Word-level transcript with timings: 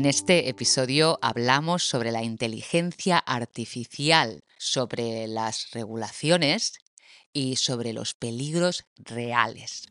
En 0.00 0.06
este 0.06 0.48
episodio 0.48 1.18
hablamos 1.20 1.82
sobre 1.82 2.10
la 2.10 2.22
inteligencia 2.22 3.18
artificial, 3.18 4.40
sobre 4.56 5.28
las 5.28 5.72
regulaciones 5.72 6.72
y 7.34 7.56
sobre 7.56 7.92
los 7.92 8.14
peligros 8.14 8.86
reales. 8.96 9.88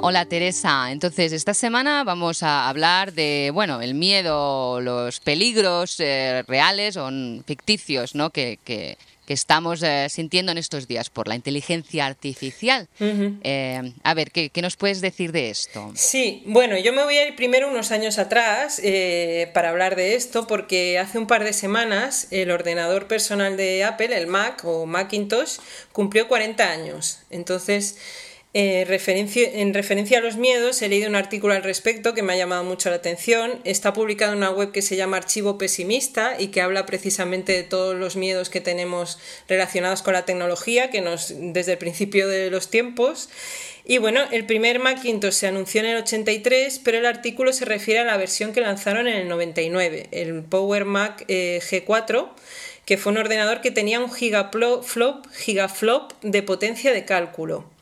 Hola 0.00 0.24
Teresa, 0.26 0.90
entonces 0.90 1.32
esta 1.32 1.54
semana 1.54 2.02
vamos 2.02 2.42
a 2.42 2.68
hablar 2.68 3.12
de, 3.12 3.50
bueno, 3.54 3.82
el 3.82 3.94
miedo, 3.94 4.80
los 4.80 5.20
peligros 5.20 6.00
eh, 6.00 6.44
reales 6.46 6.96
o 6.96 7.08
ficticios, 7.44 8.16
¿no? 8.16 8.30
Que, 8.30 8.98
que 9.26 9.34
estamos 9.34 9.82
eh, 9.82 10.06
sintiendo 10.08 10.52
en 10.52 10.58
estos 10.58 10.86
días 10.86 11.10
por 11.10 11.26
la 11.26 11.34
inteligencia 11.34 12.06
artificial. 12.06 12.88
Eh, 13.00 13.92
a 14.02 14.14
ver, 14.14 14.30
¿qué, 14.30 14.50
nos 14.62 14.76
puedes 14.76 15.00
decir 15.00 15.32
de 15.32 15.50
esto? 15.50 15.92
Sí, 15.94 16.44
bueno, 16.46 16.78
yo 16.78 16.92
me 16.92 17.02
voy 17.02 17.16
a 17.16 17.26
ir 17.26 17.34
primero 17.34 17.68
unos 17.68 17.90
años 17.90 18.18
atrás 18.18 18.80
eh, 18.82 19.50
para 19.52 19.70
hablar 19.70 19.96
de 19.96 20.14
esto, 20.14 20.46
porque 20.46 20.98
hace 20.98 21.18
un 21.18 21.26
par 21.26 21.42
de 21.42 21.52
semanas 21.52 22.28
el 22.30 22.52
ordenador 22.52 23.08
personal 23.08 23.56
de 23.56 23.84
Apple, 23.84 24.16
el 24.16 24.28
Mac 24.28 24.64
o 24.64 24.86
Macintosh, 24.86 25.58
cumplió 25.92 26.28
40 26.28 26.70
años. 26.70 27.18
Entonces, 27.30 27.98
eh, 28.58 28.86
en 29.52 29.74
referencia 29.74 30.18
a 30.18 30.22
los 30.22 30.36
miedos, 30.38 30.80
he 30.80 30.88
leído 30.88 31.10
un 31.10 31.14
artículo 31.14 31.52
al 31.52 31.62
respecto 31.62 32.14
que 32.14 32.22
me 32.22 32.32
ha 32.32 32.36
llamado 32.36 32.64
mucho 32.64 32.88
la 32.88 32.96
atención. 32.96 33.60
Está 33.64 33.92
publicado 33.92 34.32
en 34.32 34.38
una 34.38 34.50
web 34.50 34.72
que 34.72 34.80
se 34.80 34.96
llama 34.96 35.18
Archivo 35.18 35.58
Pesimista 35.58 36.40
y 36.40 36.46
que 36.46 36.62
habla 36.62 36.86
precisamente 36.86 37.52
de 37.52 37.64
todos 37.64 37.94
los 37.94 38.16
miedos 38.16 38.48
que 38.48 38.62
tenemos 38.62 39.18
relacionados 39.46 40.00
con 40.00 40.14
la 40.14 40.24
tecnología, 40.24 40.88
que 40.88 41.02
nos 41.02 41.34
desde 41.36 41.72
el 41.72 41.78
principio 41.78 42.28
de 42.28 42.50
los 42.50 42.70
tiempos. 42.70 43.28
Y 43.84 43.98
bueno, 43.98 44.22
el 44.32 44.46
primer 44.46 44.78
Macintosh 44.78 45.34
se 45.34 45.48
anunció 45.48 45.82
en 45.82 45.88
el 45.88 45.98
83, 45.98 46.80
pero 46.82 46.96
el 46.96 47.04
artículo 47.04 47.52
se 47.52 47.66
refiere 47.66 48.00
a 48.00 48.04
la 48.04 48.16
versión 48.16 48.54
que 48.54 48.62
lanzaron 48.62 49.06
en 49.06 49.16
el 49.16 49.28
99, 49.28 50.06
el 50.12 50.42
Power 50.44 50.86
Mac 50.86 51.26
eh, 51.28 51.60
G4 51.62 52.30
que 52.86 52.96
fue 52.96 53.10
un 53.10 53.18
ordenador 53.18 53.60
que 53.60 53.72
tenía 53.72 53.98
un 53.98 54.12
gigaflop, 54.12 55.26
gigaflop 55.32 56.12
de 56.22 56.42
potencia 56.44 56.92
de 56.92 57.04
cálculo. 57.04 57.75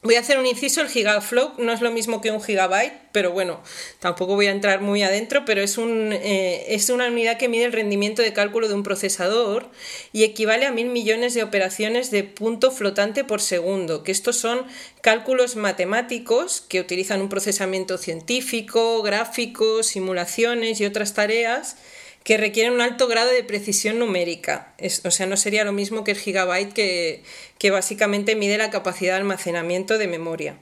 Voy 0.00 0.14
a 0.14 0.20
hacer 0.20 0.38
un 0.38 0.46
inciso, 0.46 0.80
el 0.80 0.88
gigaflop 0.88 1.58
no 1.58 1.72
es 1.72 1.80
lo 1.80 1.90
mismo 1.90 2.20
que 2.20 2.30
un 2.30 2.40
gigabyte, 2.40 2.92
pero 3.10 3.32
bueno, 3.32 3.60
tampoco 3.98 4.36
voy 4.36 4.46
a 4.46 4.52
entrar 4.52 4.80
muy 4.80 5.02
adentro, 5.02 5.44
pero 5.44 5.60
es, 5.60 5.76
un, 5.76 6.12
eh, 6.12 6.66
es 6.68 6.88
una 6.88 7.08
unidad 7.08 7.36
que 7.36 7.48
mide 7.48 7.64
el 7.64 7.72
rendimiento 7.72 8.22
de 8.22 8.32
cálculo 8.32 8.68
de 8.68 8.74
un 8.74 8.84
procesador 8.84 9.68
y 10.12 10.22
equivale 10.22 10.66
a 10.66 10.70
mil 10.70 10.86
millones 10.86 11.34
de 11.34 11.42
operaciones 11.42 12.12
de 12.12 12.22
punto 12.22 12.70
flotante 12.70 13.24
por 13.24 13.40
segundo, 13.40 14.04
que 14.04 14.12
estos 14.12 14.36
son 14.36 14.66
cálculos 15.00 15.56
matemáticos 15.56 16.60
que 16.60 16.78
utilizan 16.78 17.20
un 17.20 17.28
procesamiento 17.28 17.98
científico, 17.98 19.02
gráfico, 19.02 19.82
simulaciones 19.82 20.80
y 20.80 20.86
otras 20.86 21.14
tareas 21.14 21.76
que 22.24 22.36
requieren 22.36 22.72
un 22.72 22.80
alto 22.80 23.08
grado 23.08 23.30
de 23.30 23.42
precisión 23.44 23.98
numérica. 23.98 24.74
o 25.04 25.10
sea, 25.10 25.26
no 25.26 25.36
sería 25.36 25.64
lo 25.64 25.72
mismo 25.72 26.04
que 26.04 26.12
el 26.12 26.18
gigabyte 26.18 26.72
que, 26.72 27.22
que 27.58 27.70
básicamente 27.70 28.36
mide 28.36 28.58
la 28.58 28.70
capacidad 28.70 29.14
de 29.14 29.18
almacenamiento 29.18 29.98
de 29.98 30.08
memoria. 30.08 30.58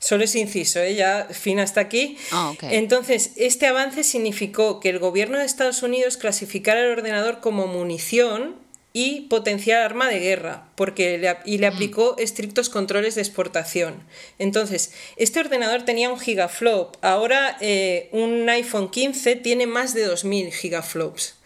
Solo 0.00 0.24
es 0.24 0.36
inciso, 0.36 0.80
¿eh? 0.80 0.94
ya 0.94 1.26
fin 1.30 1.58
hasta 1.58 1.80
aquí. 1.80 2.16
Ah, 2.30 2.52
Entonces, 2.62 3.32
este 3.36 3.66
avance 3.66 4.04
significó 4.04 4.78
que 4.78 4.90
el 4.90 5.00
gobierno 5.00 5.38
de 5.38 5.44
Estados 5.44 5.82
Unidos 5.82 6.16
clasificara 6.16 6.80
el 6.80 6.92
ordenador 6.92 7.40
como 7.40 7.66
munición 7.66 8.54
y 8.92 9.22
potencial 9.22 9.82
arma 9.82 10.08
de 10.08 10.18
guerra, 10.18 10.68
porque 10.74 11.18
le, 11.18 11.36
y 11.44 11.58
le 11.58 11.66
aplicó 11.66 12.16
estrictos 12.18 12.68
controles 12.68 13.14
de 13.14 13.20
exportación. 13.20 14.02
Entonces, 14.38 14.92
este 15.16 15.40
ordenador 15.40 15.84
tenía 15.84 16.10
un 16.10 16.18
gigaflop, 16.18 16.96
ahora 17.02 17.56
eh, 17.60 18.08
un 18.12 18.48
iPhone 18.48 18.90
15 18.90 19.36
tiene 19.36 19.66
más 19.66 19.94
de 19.94 20.08
2.000 20.08 20.52
gigaflops. 20.52 21.37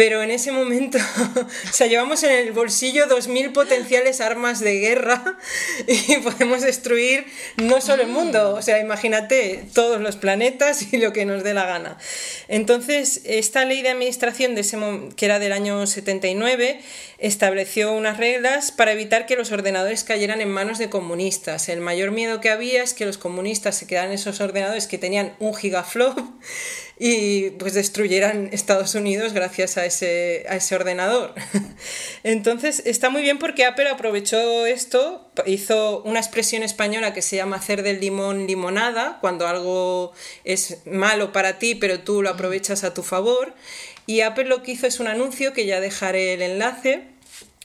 Pero 0.00 0.22
en 0.22 0.30
ese 0.30 0.50
momento, 0.50 0.96
o 1.68 1.72
sea, 1.74 1.86
llevamos 1.86 2.22
en 2.22 2.30
el 2.30 2.52
bolsillo 2.52 3.06
2.000 3.06 3.52
potenciales 3.52 4.22
armas 4.22 4.60
de 4.60 4.78
guerra 4.78 5.36
y 5.86 6.16
podemos 6.16 6.62
destruir 6.62 7.26
no 7.58 7.82
solo 7.82 8.04
el 8.04 8.08
mundo, 8.08 8.54
o 8.54 8.62
sea, 8.62 8.78
imagínate 8.78 9.62
todos 9.74 10.00
los 10.00 10.16
planetas 10.16 10.90
y 10.94 10.96
lo 10.96 11.12
que 11.12 11.26
nos 11.26 11.44
dé 11.44 11.52
la 11.52 11.66
gana. 11.66 11.98
Entonces, 12.48 13.20
esta 13.26 13.66
ley 13.66 13.82
de 13.82 13.90
administración, 13.90 14.54
de 14.54 14.62
ese 14.62 14.78
que 15.16 15.26
era 15.26 15.38
del 15.38 15.52
año 15.52 15.86
79, 15.86 16.80
estableció 17.18 17.92
unas 17.92 18.16
reglas 18.16 18.72
para 18.72 18.92
evitar 18.92 19.26
que 19.26 19.36
los 19.36 19.52
ordenadores 19.52 20.04
cayeran 20.04 20.40
en 20.40 20.48
manos 20.48 20.78
de 20.78 20.88
comunistas. 20.88 21.68
El 21.68 21.82
mayor 21.82 22.10
miedo 22.10 22.40
que 22.40 22.48
había 22.48 22.82
es 22.82 22.94
que 22.94 23.04
los 23.04 23.18
comunistas 23.18 23.76
se 23.76 23.86
quedaran 23.86 24.12
esos 24.12 24.40
ordenadores 24.40 24.86
que 24.86 24.96
tenían 24.96 25.34
un 25.38 25.54
gigaflop 25.54 26.18
y 26.98 27.50
pues 27.50 27.74
destruyeran 27.74 28.48
Estados 28.52 28.94
Unidos 28.94 29.32
gracias 29.34 29.76
a 29.76 29.86
ese, 29.90 30.44
a 30.48 30.56
ese 30.56 30.74
ordenador. 30.74 31.34
Entonces 32.24 32.82
está 32.86 33.10
muy 33.10 33.22
bien 33.22 33.38
porque 33.38 33.64
Apple 33.64 33.88
aprovechó 33.88 34.66
esto, 34.66 35.30
hizo 35.46 36.02
una 36.02 36.18
expresión 36.18 36.62
española 36.62 37.12
que 37.12 37.22
se 37.22 37.36
llama 37.36 37.56
hacer 37.56 37.82
del 37.82 38.00
limón 38.00 38.46
limonada, 38.46 39.18
cuando 39.20 39.46
algo 39.46 40.12
es 40.44 40.78
malo 40.86 41.32
para 41.32 41.58
ti 41.58 41.74
pero 41.74 42.00
tú 42.00 42.22
lo 42.22 42.30
aprovechas 42.30 42.84
a 42.84 42.94
tu 42.94 43.02
favor. 43.02 43.54
Y 44.06 44.22
Apple 44.22 44.44
lo 44.44 44.62
que 44.62 44.72
hizo 44.72 44.86
es 44.86 44.98
un 44.98 45.06
anuncio 45.06 45.52
que 45.52 45.66
ya 45.66 45.80
dejaré 45.80 46.34
el 46.34 46.42
enlace 46.42 47.04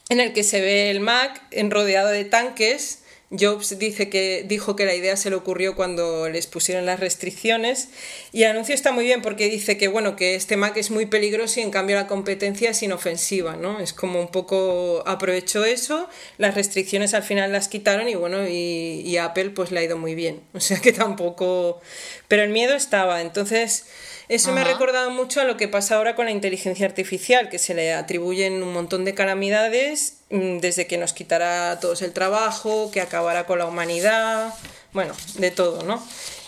en 0.09 0.19
el 0.19 0.33
que 0.33 0.43
se 0.43 0.61
ve 0.61 0.91
el 0.91 0.99
Mac 0.99 1.41
rodeado 1.69 2.09
de 2.09 2.25
tanques 2.25 2.99
Jobs 3.31 3.79
dice 3.79 4.09
que, 4.09 4.45
dijo 4.47 4.75
que 4.75 4.85
la 4.85 4.93
idea 4.93 5.17
se 5.17 5.29
le 5.29 5.35
ocurrió 5.35 5.75
cuando 5.75 6.29
les 6.29 6.45
pusieron 6.45 6.85
las 6.85 6.99
restricciones. 6.99 7.89
Y 8.31 8.43
el 8.43 8.51
anuncio 8.51 8.75
está 8.75 8.91
muy 8.91 9.05
bien 9.05 9.21
porque 9.21 9.49
dice 9.49 9.77
que 9.77 9.87
bueno 9.87 10.15
que 10.15 10.35
este 10.35 10.57
Mac 10.57 10.77
es 10.77 10.91
muy 10.91 11.07
peligroso 11.07 11.59
y 11.59 11.63
en 11.63 11.71
cambio 11.71 11.95
la 11.95 12.07
competencia 12.07 12.69
es 12.69 12.83
inofensiva, 12.83 13.55
¿no? 13.55 13.79
Es 13.79 13.93
como 13.93 14.19
un 14.19 14.27
poco 14.27 15.03
aprovechó 15.07 15.65
eso, 15.65 16.07
las 16.37 16.55
restricciones 16.55 17.13
al 17.13 17.23
final 17.23 17.51
las 17.51 17.67
quitaron 17.67 18.07
y 18.07 18.15
bueno 18.15 18.47
y, 18.47 19.01
y 19.05 19.17
Apple 19.17 19.49
pues 19.49 19.71
le 19.71 19.79
ha 19.79 19.83
ido 19.83 19.97
muy 19.97 20.15
bien, 20.15 20.41
o 20.53 20.59
sea 20.59 20.79
que 20.79 20.91
tampoco, 20.91 21.81
pero 22.27 22.43
el 22.43 22.49
miedo 22.49 22.75
estaba, 22.75 23.21
entonces 23.21 23.85
eso 24.27 24.51
me 24.51 24.61
ha 24.61 24.63
recordado 24.63 25.11
mucho 25.11 25.41
a 25.41 25.43
lo 25.43 25.57
que 25.57 25.67
pasa 25.67 25.95
ahora 25.95 26.15
con 26.15 26.25
la 26.25 26.31
inteligencia 26.31 26.85
artificial, 26.85 27.49
que 27.49 27.59
se 27.59 27.73
le 27.73 27.93
atribuyen 27.93 28.63
un 28.63 28.73
montón 28.73 29.05
de 29.05 29.13
calamidades, 29.13 30.17
mm, 30.29 30.57
desde 30.59 30.87
que 30.87 30.97
nos 30.97 31.13
quitará 31.13 31.71
a 31.71 31.79
todos 31.79 32.01
el 32.01 32.11
trabajo, 32.11 32.89
que 32.91 33.01
acabará 33.01 33.45
con 33.45 33.59
la 33.59 33.67
humanidad, 33.67 34.53
bueno, 34.93 35.13
de 35.37 35.51
todo, 35.51 35.83
¿no? 35.83 36.01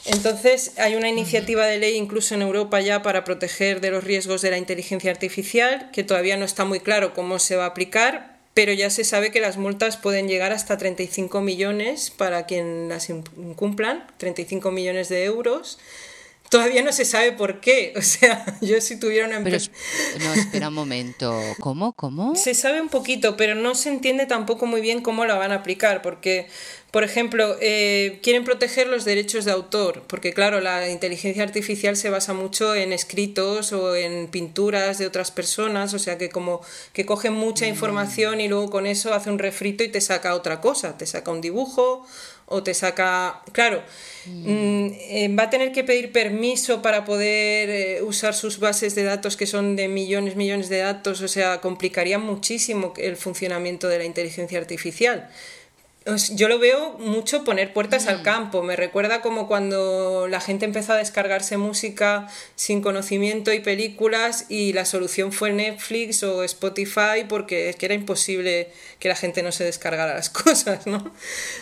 Entonces, 0.05 0.71
hay 0.77 0.95
una 0.95 1.09
iniciativa 1.09 1.65
de 1.65 1.77
ley 1.77 1.95
incluso 1.95 2.33
en 2.33 2.41
Europa 2.41 2.79
ya 2.79 3.01
para 3.01 3.25
proteger 3.25 3.81
de 3.81 3.91
los 3.91 4.05
riesgos 4.05 4.41
de 4.41 4.51
la 4.51 4.57
inteligencia 4.57 5.11
artificial, 5.11 5.91
que 5.91 6.03
todavía 6.03 6.38
no 6.38 6.45
está 6.45 6.63
muy 6.63 6.79
claro 6.79 7.13
cómo 7.13 7.39
se 7.39 7.57
va 7.57 7.65
a 7.65 7.67
aplicar, 7.67 8.38
pero 8.53 8.73
ya 8.73 8.89
se 8.89 9.03
sabe 9.03 9.31
que 9.31 9.41
las 9.41 9.57
multas 9.57 9.97
pueden 9.97 10.27
llegar 10.27 10.51
hasta 10.51 10.77
35 10.77 11.41
millones 11.41 12.09
para 12.09 12.47
quien 12.47 12.89
las 12.89 13.09
incumplan, 13.09 14.07
35 14.17 14.71
millones 14.71 15.09
de 15.09 15.25
euros. 15.25 15.77
Todavía 16.50 16.81
no 16.81 16.91
se 16.91 17.06
sabe 17.06 17.31
por 17.31 17.59
qué. 17.59 17.94
O 17.97 18.02
sea, 18.02 18.46
yo 18.62 18.80
si 18.80 18.97
tuviera 19.00 19.28
una 19.28 19.38
empresa. 19.38 19.69
no, 20.19 20.34
espera 20.34 20.69
un 20.69 20.74
momento. 20.74 21.38
¿Cómo? 21.59 21.94
¿Cómo? 21.94 22.35
Se 22.35 22.53
sabe 22.53 22.80
un 22.80 22.90
poquito, 22.90 23.35
pero 23.35 23.53
no 23.56 23.75
se 23.75 23.90
entiende 23.90 24.25
tampoco 24.25 24.66
muy 24.66 24.81
bien 24.81 25.02
cómo 25.02 25.25
la 25.25 25.36
van 25.36 25.52
a 25.52 25.56
aplicar, 25.56 26.02
porque, 26.02 26.47
por 26.91 27.03
ejemplo, 27.03 27.57
eh, 27.59 28.19
quieren 28.24 28.46
proteger 28.46 28.88
los 28.88 29.03
derechos 29.03 29.46
de 29.46 29.52
autor, 29.52 30.03
porque, 30.07 30.31
claro, 30.31 30.62
la 30.62 30.90
inteligencia 30.90 31.44
artificial 31.44 31.97
se 31.97 32.09
basa 32.09 32.34
mucho 32.34 32.75
en 32.75 32.94
escritos 32.94 33.74
o 33.74 33.96
en 33.96 34.28
pinturas 34.28 35.00
de 35.00 35.07
otras 35.07 35.31
personas, 35.31 35.94
o 35.94 36.00
sea 36.00 36.18
que 36.18 36.30
como 36.30 36.62
que 36.94 37.06
cogen 37.06 37.33
mucha 37.33 37.66
mm. 37.66 37.69
información 37.69 38.42
y 38.42 38.48
luego 38.48 38.69
con 38.69 38.86
eso 38.86 39.13
hace 39.13 39.30
un 39.30 39.39
refrito 39.39 39.83
y 39.83 39.89
te 39.89 40.01
saca 40.01 40.33
otra 40.33 40.62
cosa, 40.62 40.98
te 40.98 41.06
saca 41.06 41.31
un 41.31 41.42
dibujo 41.42 42.06
o 42.47 42.63
te 42.63 42.73
saca. 42.73 43.41
Claro, 43.51 43.83
mm, 44.25 44.88
eh, 44.94 45.35
va 45.38 45.44
a 45.44 45.49
tener 45.49 45.71
que 45.71 45.83
pedir 45.83 46.11
permiso 46.11 46.81
para 46.81 47.05
poder 47.05 47.69
eh, 47.69 48.01
usar 48.01 48.33
sus 48.33 48.59
bases 48.59 48.95
de 48.95 49.03
datos 49.03 49.38
que 49.38 49.45
son 49.45 49.75
de 49.75 49.88
millones, 49.88 50.35
millones 50.35 50.69
de 50.69 50.79
datos, 50.79 51.21
o 51.21 51.27
sea, 51.27 51.61
complicaría 51.61 52.17
muchísimo 52.17 52.94
el 52.97 53.17
funcionamiento 53.17 53.88
de 53.88 53.99
la 53.99 54.05
inteligencia 54.05 54.57
artificial 54.59 55.29
yo 56.33 56.48
lo 56.48 56.59
veo 56.59 56.94
mucho 57.00 57.44
poner 57.44 57.74
puertas 57.74 58.07
al 58.07 58.19
mm. 58.19 58.24
campo. 58.24 58.63
Me 58.63 58.75
recuerda 58.75 59.21
como 59.21 59.48
cuando 59.48 60.27
la 60.27 60.39
gente 60.39 60.65
empezó 60.65 60.94
a 60.94 60.98
descargarse 60.98 61.57
música 61.57 62.27
sin 62.56 62.81
conocimiento 62.81 63.51
y 63.54 63.59
películas 63.59 64.45
y 64.50 64.74
la 64.74 64.86
solución 64.86 65.31
fue 65.31 65.51
Netflix 65.51 66.24
o 66.24 66.44
Spotify 66.44 67.25
porque 67.27 67.69
es 67.69 67.75
que 67.75 67.88
era 67.88 67.95
imposible 67.95 68.71
que 69.00 69.09
la 69.09 69.15
gente 69.15 69.44
no 69.44 69.51
se 69.51 69.63
descargara 69.63 70.13
las 70.13 70.30
cosas, 70.30 70.88
¿no? 70.88 71.12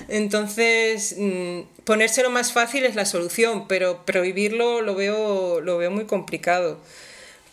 Entonces, 0.07 1.15
mm, 1.18 1.62
ponérselo 1.83 2.30
más 2.30 2.51
fácil 2.51 2.86
es 2.86 2.95
la 2.95 3.06
solución, 3.06 3.68
pero 3.68 4.06
prohibirlo 4.06 4.81
lo 4.81 4.95
veo, 4.95 5.62
lo 5.62 5.77
veo 5.77 5.92
muy 5.92 6.06
complicado. 6.06 6.80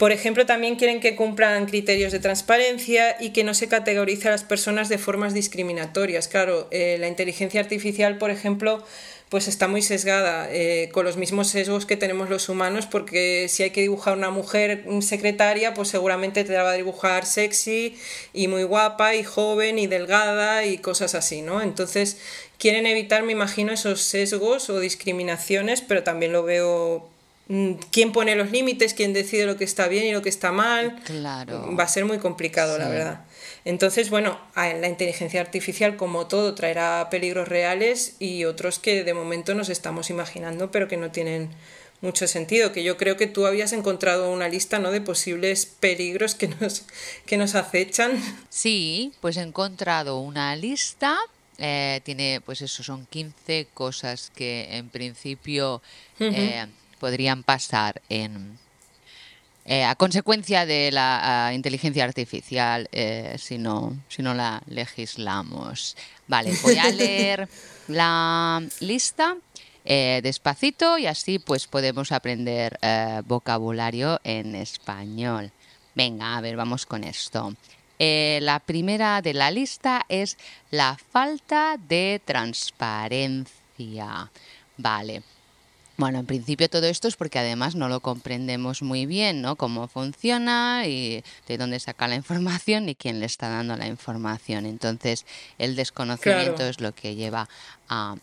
Por 0.02 0.10
ejemplo, 0.10 0.46
también 0.46 0.74
quieren 0.74 0.98
que 0.98 1.14
cumplan 1.14 1.66
criterios 1.66 2.10
de 2.10 2.18
transparencia 2.18 3.16
y 3.20 3.30
que 3.30 3.44
no 3.44 3.54
se 3.54 3.68
categorice 3.68 4.26
a 4.26 4.32
las 4.32 4.42
personas 4.42 4.88
de 4.88 4.98
formas 4.98 5.32
discriminatorias. 5.32 6.26
Claro, 6.26 6.66
eh, 6.72 6.96
la 6.98 7.06
inteligencia 7.06 7.60
artificial, 7.60 8.18
por 8.18 8.32
ejemplo, 8.32 8.84
pues 9.28 9.46
está 9.46 9.68
muy 9.68 9.80
sesgada, 9.80 10.48
eh, 10.50 10.88
con 10.90 11.04
los 11.04 11.16
mismos 11.16 11.50
sesgos 11.50 11.86
que 11.86 11.96
tenemos 11.96 12.28
los 12.28 12.48
humanos, 12.48 12.86
porque 12.86 13.46
si 13.48 13.62
hay 13.62 13.70
que 13.70 13.82
dibujar 13.82 14.18
una 14.18 14.30
mujer 14.30 14.84
secretaria, 15.02 15.72
pues 15.72 15.90
seguramente 15.90 16.42
te 16.42 16.52
la 16.52 16.64
va 16.64 16.72
a 16.72 16.74
dibujar 16.74 17.24
sexy 17.24 17.96
y 18.32 18.48
muy 18.48 18.64
guapa 18.64 19.14
y 19.14 19.22
joven 19.22 19.78
y 19.78 19.86
delgada 19.86 20.64
y 20.66 20.78
cosas 20.78 21.14
así, 21.14 21.42
¿no? 21.42 21.62
Entonces 21.62 22.16
quieren 22.58 22.86
evitar, 22.86 23.22
me 23.22 23.30
imagino, 23.30 23.72
esos 23.72 24.00
sesgos 24.00 24.68
o 24.68 24.80
discriminaciones, 24.80 25.80
pero 25.80 26.02
también 26.02 26.32
lo 26.32 26.42
veo 26.42 27.08
quién 27.90 28.12
pone 28.12 28.34
los 28.36 28.50
límites, 28.50 28.94
quién 28.94 29.12
decide 29.12 29.46
lo 29.46 29.56
que 29.56 29.64
está 29.64 29.88
bien 29.88 30.04
y 30.04 30.12
lo 30.12 30.22
que 30.22 30.28
está 30.28 30.52
mal. 30.52 30.96
Claro. 31.04 31.74
Va 31.76 31.84
a 31.84 31.88
ser 31.88 32.04
muy 32.04 32.18
complicado, 32.18 32.78
la 32.78 32.88
verdad. 32.88 33.24
Entonces, 33.64 34.10
bueno, 34.10 34.38
la 34.56 34.88
inteligencia 34.88 35.40
artificial, 35.40 35.96
como 35.96 36.26
todo, 36.26 36.54
traerá 36.54 37.08
peligros 37.10 37.48
reales 37.48 38.16
y 38.18 38.44
otros 38.44 38.78
que 38.78 39.04
de 39.04 39.14
momento 39.14 39.54
nos 39.54 39.68
estamos 39.68 40.10
imaginando, 40.10 40.70
pero 40.70 40.88
que 40.88 40.96
no 40.96 41.10
tienen 41.10 41.50
mucho 42.00 42.26
sentido. 42.26 42.72
Que 42.72 42.82
yo 42.82 42.96
creo 42.96 43.16
que 43.16 43.26
tú 43.26 43.46
habías 43.46 43.72
encontrado 43.72 44.30
una 44.32 44.48
lista 44.48 44.78
¿no? 44.78 44.90
de 44.90 45.00
posibles 45.00 45.66
peligros 45.66 46.34
que 46.34 46.48
nos, 46.48 46.84
que 47.26 47.36
nos 47.36 47.54
acechan. 47.54 48.12
Sí, 48.50 49.12
pues 49.20 49.36
he 49.36 49.42
encontrado 49.42 50.18
una 50.18 50.54
lista. 50.56 51.18
Eh, 51.58 52.00
tiene, 52.02 52.40
pues 52.44 52.62
eso, 52.62 52.82
son 52.82 53.06
15 53.06 53.68
cosas 53.72 54.32
que 54.34 54.76
en 54.76 54.88
principio 54.88 55.80
eh, 56.18 56.66
podrían 57.02 57.42
pasar 57.42 58.00
en, 58.08 58.56
eh, 59.64 59.82
a 59.82 59.96
consecuencia 59.96 60.64
de 60.66 60.92
la 60.92 61.50
inteligencia 61.52 62.04
artificial 62.04 62.88
eh, 62.92 63.34
si, 63.40 63.58
no, 63.58 63.96
si 64.08 64.22
no 64.22 64.34
la 64.34 64.62
legislamos. 64.68 65.96
Vale, 66.28 66.52
voy 66.62 66.78
a 66.78 66.90
leer 66.92 67.48
la 67.88 68.62
lista 68.78 69.36
eh, 69.84 70.20
despacito 70.22 70.96
y 70.96 71.08
así 71.08 71.40
pues 71.40 71.66
podemos 71.66 72.12
aprender 72.12 72.78
vocabulario 73.26 74.20
en 74.22 74.54
español. 74.54 75.50
Venga, 75.96 76.36
a 76.36 76.40
ver, 76.40 76.54
vamos 76.54 76.86
con 76.86 77.02
esto. 77.02 77.52
la 77.98 78.60
primera 78.60 79.22
de 79.22 79.34
la 79.34 79.50
lista 79.50 80.06
es 80.08 80.38
la 80.70 80.96
falta 81.10 81.78
de 81.78 82.22
transparencia. 82.24 84.30
Vale. 84.76 85.24
Bueno, 85.96 86.20
en 86.20 86.26
principio 86.26 86.70
todo 86.70 86.86
esto 86.86 87.06
es 87.06 87.16
porque 87.16 87.38
además 87.38 87.74
no 87.74 87.88
lo 87.88 88.00
comprendemos 88.00 88.82
muy 88.82 89.04
bien, 89.06 89.42
¿no? 89.42 89.56
Cómo 89.56 89.88
funciona 89.88 90.84
y 90.86 91.22
de 91.46 91.58
dónde 91.58 91.78
saca 91.80 92.08
la 92.08 92.14
información 92.14 92.88
y 92.88 92.94
quién 92.94 93.20
le 93.20 93.26
está 93.26 93.48
dando 93.48 93.76
la 93.76 93.86
información. 93.86 94.64
Entonces, 94.64 95.26
el 95.58 95.76
desconocimiento 95.76 96.64
es 96.64 96.80
lo 96.80 96.94
que 96.94 97.14
lleva 97.14 97.48
a, 97.88 98.16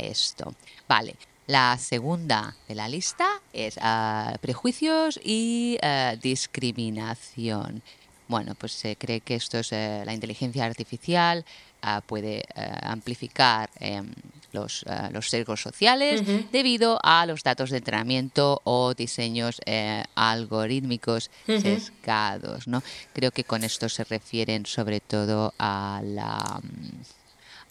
esto. 0.00 0.54
Vale. 0.88 1.16
La 1.46 1.76
segunda 1.78 2.54
de 2.68 2.74
la 2.74 2.88
lista 2.88 3.40
es 3.52 3.78
ah, 3.80 4.36
prejuicios 4.40 5.18
y 5.22 5.78
ah, 5.82 6.14
discriminación. 6.20 7.82
Bueno, 8.28 8.54
pues 8.54 8.72
se 8.72 8.94
cree 8.94 9.20
que 9.20 9.34
esto 9.34 9.58
es 9.58 9.72
eh, 9.72 10.04
la 10.06 10.14
inteligencia 10.14 10.64
artificial, 10.64 11.44
ah, 11.82 12.00
puede 12.06 12.44
eh, 12.54 12.72
amplificar 12.82 13.68
em, 13.80 14.12
los, 14.52 14.82
uh, 14.84 15.12
los 15.12 15.28
sesgos 15.28 15.60
sociales 15.60 16.22
debido 16.52 16.98
a 17.02 17.26
los 17.26 17.42
datos 17.42 17.70
de 17.70 17.78
entrenamiento 17.78 18.60
o 18.64 18.94
diseños 18.94 19.60
eh, 19.66 20.04
algorítmicos 20.14 21.30
sesgados. 21.46 22.66
¿no? 22.66 22.82
Creo 23.12 23.30
que 23.30 23.44
con 23.44 23.64
esto 23.64 23.88
se 23.88 24.04
refieren 24.04 24.66
sobre 24.66 25.00
todo 25.00 25.54
a 25.58 26.00
la 26.04 26.60
mm, 26.62 27.02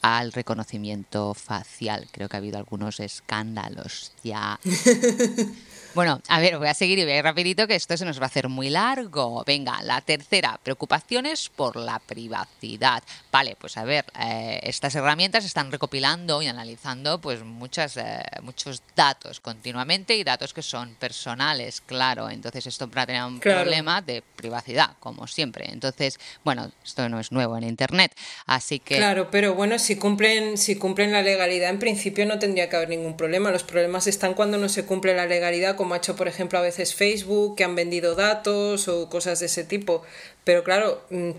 al 0.02 0.32
reconocimiento 0.32 1.34
facial. 1.34 2.08
Creo 2.12 2.30
que 2.30 2.38
ha 2.38 2.40
habido 2.40 2.58
algunos 2.58 3.00
escándalos 3.00 4.14
ya 4.24 4.58
Bueno, 5.96 6.22
a 6.28 6.40
ver, 6.40 6.60
voy 6.60 6.68
a 6.68 6.76
seguir 6.76 7.00
y 7.00 7.04
voy 7.04 7.14
a 7.14 7.18
ir 7.18 7.24
rapidito 7.24 7.68
que 7.68 7.74
esto 7.74 7.98
se 7.98 8.06
nos 8.06 8.20
va 8.20 8.26
a 8.26 8.28
hacer 8.28 8.48
muy 8.48 8.70
largo. 8.70 9.44
Venga, 9.46 9.82
la 9.82 10.02
tercera, 10.02 10.60
preocupaciones 10.62 11.50
por 11.50 11.76
la 11.76 11.98
privacidad. 11.98 13.02
Vale, 13.32 13.58
pues 13.60 13.76
a 13.76 13.84
ver, 13.86 14.06
eh, 14.20 14.60
estas 14.64 14.94
herramientas 14.94 15.46
están 15.46 15.72
recopilando 15.72 16.44
y 16.44 16.48
analizando 16.48 17.20
pues 17.20 17.44
muchas, 17.44 17.98
eh, 17.98 18.22
muchos 18.44 18.84
datos 18.96 19.40
continuamente 19.40 20.16
y 20.16 20.24
datos 20.24 20.54
que 20.54 20.62
son 20.62 20.94
personales, 20.96 21.82
claro. 21.82 22.30
Entonces 22.30 22.68
esto 22.68 22.88
va 22.90 23.02
a 23.02 23.08
tener 23.08 23.24
un 23.24 23.40
problema 23.40 24.02
de 24.04 24.22
privacidad, 24.36 24.92
como 25.00 25.26
siempre. 25.26 25.72
Entonces, 25.72 26.20
bueno, 26.44 26.72
esto 26.86 27.10
no 27.10 27.20
es 27.20 27.32
nuevo 27.32 27.58
en 27.58 27.64
Internet, 27.64 28.16
así 28.46 28.80
que... 28.80 28.98
Claro, 28.98 29.32
pero 29.32 29.56
bueno, 29.56 29.80
si 29.80 29.96
cumplen, 29.96 30.58
si 30.60 30.76
cumplen 30.76 31.12
la 31.12 31.24
legalidad, 31.24 31.72
en 31.72 31.80
principio 31.80 32.28
no 32.28 32.38
tendría 32.38 32.70
que 32.70 32.76
haber 32.76 32.90
ningún 32.90 33.18
problema. 33.18 33.50
Los 33.50 33.64
problemas 33.64 34.06
están 34.06 34.36
cuando 34.36 34.60
no 34.60 34.70
se 34.70 34.86
cumple 34.86 35.16
la 35.16 35.26
legalidad 35.26 35.78
como 35.80 35.94
ha 35.94 35.98
hecho 35.98 36.18
por 36.18 36.28
ejemplo 36.28 36.60
a 36.60 36.62
veces 36.62 36.94
Facebook, 36.94 37.56
que 37.56 37.64
han 37.64 37.74
vendido 37.74 38.16
datos 38.16 38.90
o 38.90 39.10
cosas 39.10 39.40
de 39.40 39.46
ese 39.46 39.64
tipo. 39.64 40.04
Pero 40.44 40.66
claro, 40.66 41.02
mm, 41.10 41.32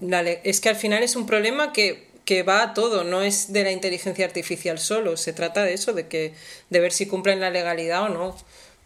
es 0.44 0.62
que 0.62 0.70
al 0.70 0.76
final 0.76 1.02
es 1.02 1.14
un 1.14 1.26
problema 1.26 1.74
que, 1.74 2.08
que 2.24 2.42
va 2.42 2.62
a 2.62 2.72
todo, 2.72 3.04
no 3.04 3.20
es 3.20 3.52
de 3.52 3.64
la 3.64 3.70
inteligencia 3.70 4.24
artificial 4.24 4.78
solo, 4.78 5.18
se 5.18 5.34
trata 5.34 5.62
de 5.62 5.74
eso, 5.74 5.92
de, 5.92 6.08
que, 6.08 6.32
de 6.70 6.80
ver 6.80 6.92
si 6.92 7.04
cumplen 7.04 7.40
la 7.40 7.50
legalidad 7.50 8.04
o 8.04 8.08
no 8.08 8.36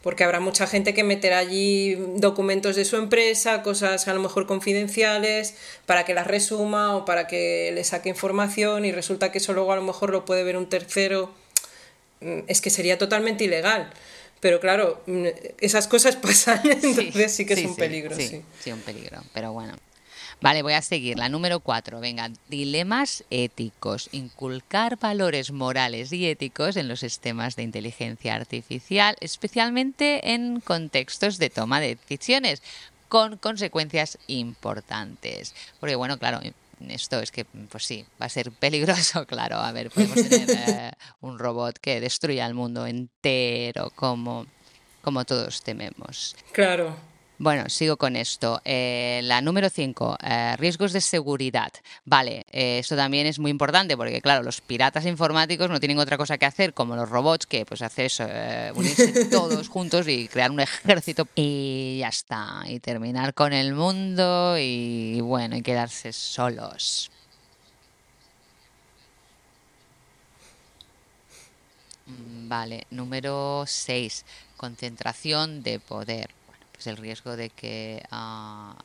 porque 0.02 0.22
habrá 0.22 0.38
mucha 0.38 0.66
gente 0.66 0.92
que 0.92 1.02
meterá 1.02 1.38
allí 1.38 1.94
documentos 2.16 2.76
de 2.76 2.84
su 2.84 2.96
empresa, 2.96 3.62
cosas 3.62 4.06
a 4.06 4.12
lo 4.12 4.20
mejor 4.20 4.46
confidenciales, 4.46 5.54
para 5.86 6.04
que 6.04 6.12
las 6.12 6.26
resuma 6.26 6.94
o 6.94 7.06
para 7.06 7.26
que 7.26 7.70
le 7.72 7.84
saque 7.84 8.10
información 8.10 8.84
y 8.84 8.92
resulta 8.92 9.32
que 9.32 9.38
eso 9.38 9.54
luego 9.54 9.72
a 9.72 9.76
lo 9.76 9.82
mejor 9.82 10.10
lo 10.10 10.26
puede 10.26 10.44
ver 10.44 10.58
un 10.58 10.68
tercero. 10.68 11.30
Mm, 12.20 12.40
es 12.48 12.60
que 12.60 12.68
sería 12.70 12.98
totalmente 12.98 13.44
ilegal. 13.44 13.90
Pero 14.44 14.60
claro, 14.60 15.02
mm, 15.06 15.24
esas 15.58 15.88
cosas 15.88 16.16
pasan, 16.22 16.60
entonces 16.66 17.32
sí, 17.32 17.46
que 17.46 17.54
es 17.54 17.64
un 17.64 17.76
peligro. 17.76 18.14
Sí, 18.14 18.42
sí, 18.60 18.72
un 18.72 18.80
peligro, 18.80 19.22
pero 19.32 19.54
bueno. 19.54 19.72
Vale, 20.42 20.60
voy 20.60 20.74
a 20.74 20.82
seguir. 20.82 21.18
La 21.18 21.30
número 21.30 21.60
cuatro, 21.60 21.98
venga, 21.98 22.30
dilemas 22.50 23.24
éticos. 23.30 24.10
Inculcar 24.12 24.98
valores 24.98 25.50
morales 25.50 26.12
y 26.12 26.26
éticos 26.26 26.76
en 26.76 26.88
los 26.88 27.00
sistemas 27.00 27.56
de 27.56 27.62
inteligencia 27.62 28.34
artificial, 28.34 29.16
especialmente 29.20 30.34
en 30.34 30.60
contextos 30.60 31.38
de 31.38 31.48
toma 31.48 31.80
de 31.80 31.96
decisiones, 31.96 32.62
con 33.08 33.38
consecuencias 33.38 34.18
importantes. 34.26 35.54
Porque 35.80 35.96
bueno, 35.96 36.18
claro, 36.18 36.40
esto 36.90 37.20
es 37.20 37.30
que, 37.30 37.44
pues 37.44 37.84
sí, 37.84 38.04
va 38.20 38.26
a 38.26 38.28
ser 38.28 38.50
peligroso, 38.52 39.26
claro. 39.28 39.56
A 39.56 39.72
ver, 39.72 39.90
podemos 39.90 40.28
tener 40.28 40.50
eh, 40.50 40.92
un 41.20 41.38
robot 41.38 41.78
que 41.78 42.00
destruya 42.00 42.46
el 42.46 42.54
mundo 42.54 42.86
entero, 42.86 43.90
como, 43.94 44.46
como 45.02 45.24
todos 45.24 45.62
tememos. 45.62 46.36
Claro. 46.52 47.13
Bueno, 47.38 47.68
sigo 47.68 47.96
con 47.96 48.14
esto. 48.14 48.60
Eh, 48.64 49.20
la 49.24 49.40
número 49.40 49.68
5, 49.68 50.18
eh, 50.22 50.56
riesgos 50.56 50.92
de 50.92 51.00
seguridad. 51.00 51.72
Vale, 52.04 52.46
eh, 52.52 52.78
esto 52.78 52.94
también 52.94 53.26
es 53.26 53.40
muy 53.40 53.50
importante 53.50 53.96
porque, 53.96 54.20
claro, 54.20 54.44
los 54.44 54.60
piratas 54.60 55.04
informáticos 55.04 55.68
no 55.68 55.80
tienen 55.80 55.98
otra 55.98 56.16
cosa 56.16 56.38
que 56.38 56.46
hacer, 56.46 56.74
como 56.74 56.94
los 56.94 57.08
robots, 57.08 57.46
que 57.46 57.66
pues 57.66 57.82
hace 57.82 58.06
eso, 58.06 58.24
unirse 58.76 59.24
todos 59.30 59.68
juntos 59.68 60.06
y 60.06 60.28
crear 60.28 60.52
un 60.52 60.60
ejército 60.60 61.26
y 61.34 61.98
ya 61.98 62.08
está. 62.08 62.62
Y 62.68 62.78
terminar 62.78 63.34
con 63.34 63.52
el 63.52 63.74
mundo 63.74 64.56
y, 64.56 65.20
bueno, 65.20 65.56
y 65.56 65.62
quedarse 65.62 66.12
solos. 66.12 67.10
Mm, 72.06 72.48
vale, 72.48 72.86
número 72.90 73.64
6, 73.66 74.24
concentración 74.56 75.62
de 75.64 75.80
poder 75.80 76.30
pues 76.84 76.86
el 76.86 76.96
riesgo 76.96 77.36
de 77.36 77.50
que 77.50 78.02
ah, 78.10 78.76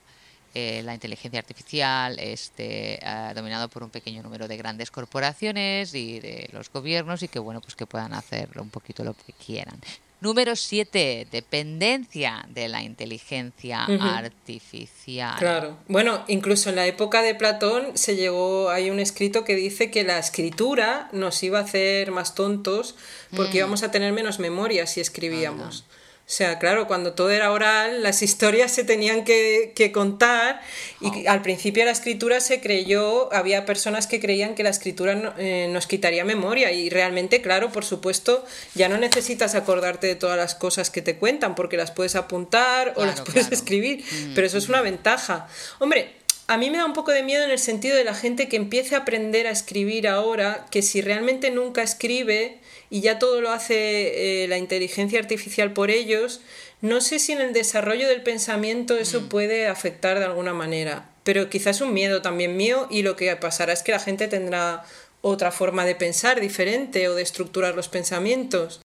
eh, 0.54 0.82
la 0.84 0.94
inteligencia 0.94 1.40
artificial 1.40 2.18
esté 2.20 3.00
ah, 3.04 3.34
dominado 3.36 3.68
por 3.68 3.84
un 3.84 3.90
pequeño 3.90 4.24
número 4.24 4.48
de 4.48 4.58
grandes 4.58 4.90
corporaciones 4.90 5.94
y 5.94 6.20
de 6.20 6.50
los 6.54 6.72
gobiernos 6.72 7.24
y 7.24 7.28
que 7.28 7.40
bueno 7.40 7.62
pues 7.62 7.76
que 7.76 7.86
puedan 7.86 8.14
hacer 8.14 8.50
un 8.60 8.70
poquito 8.70 9.04
lo 9.04 9.14
que 9.14 9.34
quieran. 9.34 9.80
Número 10.22 10.56
7, 10.58 11.28
dependencia 11.32 12.46
de 12.50 12.68
la 12.68 12.84
inteligencia 12.84 13.86
artificial. 13.86 15.38
Claro. 15.40 15.78
Bueno, 15.88 16.26
incluso 16.28 16.70
en 16.70 16.76
la 16.76 16.86
época 16.88 17.22
de 17.22 17.36
Platón 17.36 17.98
se 17.98 18.18
llegó, 18.18 18.70
hay 18.70 18.90
un 18.90 19.00
escrito 19.00 19.46
que 19.46 19.56
dice 19.56 19.92
que 19.92 20.04
la 20.04 20.20
escritura 20.20 21.08
nos 21.14 21.42
iba 21.42 21.60
a 21.60 21.64
hacer 21.64 22.12
más 22.12 22.36
tontos 22.36 22.96
porque 23.34 23.54
mm. 23.54 23.58
íbamos 23.58 23.84
a 23.84 23.92
tener 23.92 24.12
menos 24.12 24.40
memoria 24.40 24.88
si 24.88 25.00
escribíamos. 25.00 25.86
O 26.30 26.32
sea, 26.32 26.60
claro, 26.60 26.86
cuando 26.86 27.14
todo 27.14 27.32
era 27.32 27.52
oral, 27.52 28.04
las 28.04 28.22
historias 28.22 28.72
se 28.72 28.84
tenían 28.84 29.24
que, 29.24 29.92
contar 29.92 30.62
y 31.02 31.26
al 31.26 31.42
principio 31.42 31.84
la 31.86 31.90
escritura 31.90 32.40
se 32.40 32.62
creyó, 32.62 33.34
había 33.34 33.66
personas 33.66 34.06
que 34.06 34.20
creían 34.20 34.54
que 34.54 34.62
la 34.62 34.70
escritura 34.70 35.34
eh, 35.40 35.68
nos 35.72 35.88
quitaría 35.88 36.24
memoria 36.24 36.72
y 36.72 36.92
realmente, 36.92 37.42
claro, 37.42 37.72
por 37.72 37.84
supuesto, 37.84 38.46
ya 38.76 38.88
no 38.90 39.00
necesitas 39.00 39.56
acordarte 39.56 40.06
de 40.06 40.14
todas 40.14 40.38
las 40.38 40.54
cosas 40.54 40.92
que 40.92 41.02
te 41.02 41.18
cuentan 41.18 41.56
porque 41.56 41.78
las 41.78 41.90
puedes 41.90 42.16
apuntar 42.16 42.94
o 42.96 43.06
las 43.06 43.22
puedes 43.22 43.52
escribir, 43.52 44.04
mm, 44.04 44.36
pero 44.36 44.46
eso 44.46 44.60
es 44.60 44.70
una 44.70 44.82
ventaja. 44.82 45.48
Hombre, 45.80 46.14
a 46.46 46.58
mí 46.58 46.70
me 46.70 46.78
da 46.78 46.86
un 46.86 46.94
poco 46.94 47.10
de 47.10 47.24
miedo 47.24 47.44
en 47.44 47.50
el 47.50 47.58
sentido 47.58 47.96
de 47.96 48.04
la 48.04 48.14
gente 48.14 48.48
que 48.48 48.56
empiece 48.56 48.94
a 48.94 49.00
aprender 49.00 49.48
a 49.48 49.52
escribir 49.52 50.08
ahora, 50.08 50.68
que 50.70 50.84
si 50.84 51.02
realmente 51.02 51.50
nunca 51.50 51.82
escribe 51.82 52.59
y 52.90 53.02
ya 53.02 53.20
todo 53.20 53.42
lo 53.42 53.52
hace 53.52 54.44
eh, 54.44 54.48
la 54.48 54.58
inteligencia 54.58 55.20
artificial 55.20 55.74
por 55.74 55.92
ellos, 55.92 56.42
no 56.82 57.02
sé 57.02 57.20
si 57.20 57.34
en 57.34 57.42
el 57.42 57.54
desarrollo 57.54 58.08
del 58.08 58.24
pensamiento 58.24 58.98
eso 58.98 59.22
mm. 59.22 59.30
puede 59.30 59.68
afectar 59.68 60.20
de 60.20 60.26
alguna 60.26 60.54
manera, 60.54 61.10
pero 61.24 61.50
quizás 61.50 61.82
un 61.82 61.94
miedo 61.94 62.22
también 62.22 62.58
mío 62.58 62.88
y 62.90 63.02
lo 63.04 63.16
que 63.16 63.36
pasará 63.36 63.74
es 63.74 63.84
que 63.84 63.92
la 63.92 64.00
gente 64.00 64.28
tendrá 64.28 64.84
otra 65.22 65.52
forma 65.52 65.86
de 65.86 65.96
pensar 65.96 66.40
diferente 66.40 67.08
o 67.10 67.16
de 67.16 67.22
estructurar 67.22 67.76
los 67.76 67.90
pensamientos. 67.90 68.82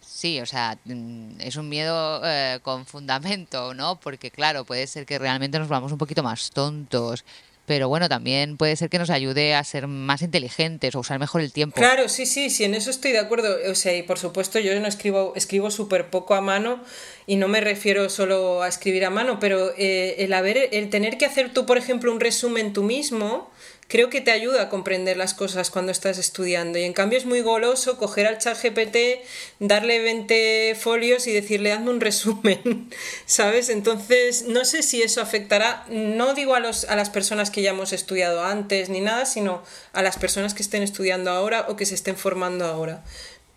Sí, 0.00 0.40
o 0.40 0.46
sea, 0.46 0.78
mm, 0.84 1.40
es 1.40 1.54
un 1.56 1.68
miedo 1.68 2.20
eh, 2.24 2.58
con 2.62 2.86
fundamento, 2.86 3.74
¿no? 3.74 4.00
Porque 4.00 4.32
claro, 4.32 4.64
puede 4.64 4.86
ser 4.88 5.06
que 5.06 5.18
realmente 5.18 5.58
nos 5.58 5.68
vamos 5.68 5.92
un 5.92 5.98
poquito 5.98 6.24
más 6.24 6.50
tontos 6.50 7.24
pero 7.68 7.86
bueno, 7.86 8.08
también 8.08 8.56
puede 8.56 8.74
ser 8.76 8.88
que 8.88 8.98
nos 8.98 9.10
ayude 9.10 9.54
a 9.54 9.62
ser 9.62 9.86
más 9.88 10.22
inteligentes 10.22 10.94
o 10.94 11.00
usar 11.00 11.18
mejor 11.18 11.42
el 11.42 11.52
tiempo. 11.52 11.76
Claro, 11.76 12.08
sí, 12.08 12.24
sí, 12.24 12.48
sí, 12.48 12.64
en 12.64 12.74
eso 12.74 12.88
estoy 12.88 13.12
de 13.12 13.18
acuerdo. 13.18 13.54
O 13.70 13.74
sea, 13.74 13.94
y 13.94 14.02
por 14.02 14.18
supuesto 14.18 14.58
yo 14.58 14.80
no 14.80 14.88
escribo, 14.88 15.34
escribo 15.36 15.70
súper 15.70 16.08
poco 16.08 16.34
a 16.34 16.40
mano 16.40 16.82
y 17.26 17.36
no 17.36 17.46
me 17.46 17.60
refiero 17.60 18.08
solo 18.08 18.62
a 18.62 18.68
escribir 18.68 19.04
a 19.04 19.10
mano, 19.10 19.38
pero 19.38 19.74
eh, 19.76 20.16
el 20.20 20.32
haber, 20.32 20.70
el 20.72 20.88
tener 20.88 21.18
que 21.18 21.26
hacer 21.26 21.52
tú, 21.52 21.66
por 21.66 21.76
ejemplo, 21.76 22.10
un 22.10 22.20
resumen 22.20 22.72
tú 22.72 22.82
mismo, 22.82 23.50
creo 23.88 24.10
que 24.10 24.20
te 24.20 24.30
ayuda 24.30 24.62
a 24.62 24.68
comprender 24.68 25.16
las 25.16 25.34
cosas 25.34 25.70
cuando 25.70 25.90
estás 25.90 26.18
estudiando. 26.18 26.78
Y 26.78 26.84
en 26.84 26.92
cambio 26.92 27.18
es 27.18 27.24
muy 27.24 27.40
goloso 27.40 27.96
coger 27.96 28.26
al 28.26 28.38
chat 28.38 28.62
GPT, 28.62 29.24
darle 29.58 30.00
20 30.00 30.76
folios 30.78 31.26
y 31.26 31.32
decirle 31.32 31.72
hazme 31.72 31.90
un 31.90 32.00
resumen, 32.00 32.90
¿sabes? 33.26 33.70
Entonces, 33.70 34.44
no 34.46 34.64
sé 34.64 34.82
si 34.82 35.02
eso 35.02 35.20
afectará, 35.22 35.84
no 35.88 36.34
digo 36.34 36.54
a, 36.54 36.60
los, 36.60 36.84
a 36.84 36.96
las 36.96 37.10
personas 37.10 37.50
que 37.50 37.62
ya 37.62 37.70
hemos 37.70 37.92
estudiado 37.92 38.44
antes 38.44 38.90
ni 38.90 39.00
nada, 39.00 39.24
sino 39.24 39.62
a 39.92 40.02
las 40.02 40.18
personas 40.18 40.52
que 40.52 40.62
estén 40.62 40.82
estudiando 40.82 41.30
ahora 41.30 41.66
o 41.68 41.76
que 41.76 41.86
se 41.86 41.94
estén 41.94 42.16
formando 42.16 42.66
ahora. 42.66 43.02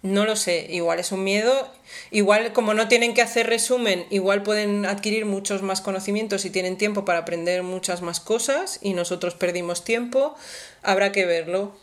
No 0.03 0.25
lo 0.25 0.35
sé, 0.35 0.65
igual 0.71 0.99
es 0.99 1.11
un 1.11 1.23
miedo, 1.23 1.69
igual 2.09 2.53
como 2.53 2.73
no 2.73 2.87
tienen 2.87 3.13
que 3.13 3.21
hacer 3.21 3.45
resumen, 3.45 4.07
igual 4.09 4.41
pueden 4.41 4.87
adquirir 4.87 5.25
muchos 5.25 5.61
más 5.61 5.79
conocimientos 5.79 6.43
y 6.45 6.49
tienen 6.49 6.77
tiempo 6.77 7.05
para 7.05 7.19
aprender 7.19 7.61
muchas 7.61 8.01
más 8.01 8.19
cosas 8.19 8.79
y 8.81 8.95
nosotros 8.95 9.35
perdimos 9.35 9.83
tiempo, 9.83 10.35
habrá 10.81 11.11
que 11.11 11.27
verlo. 11.27 11.75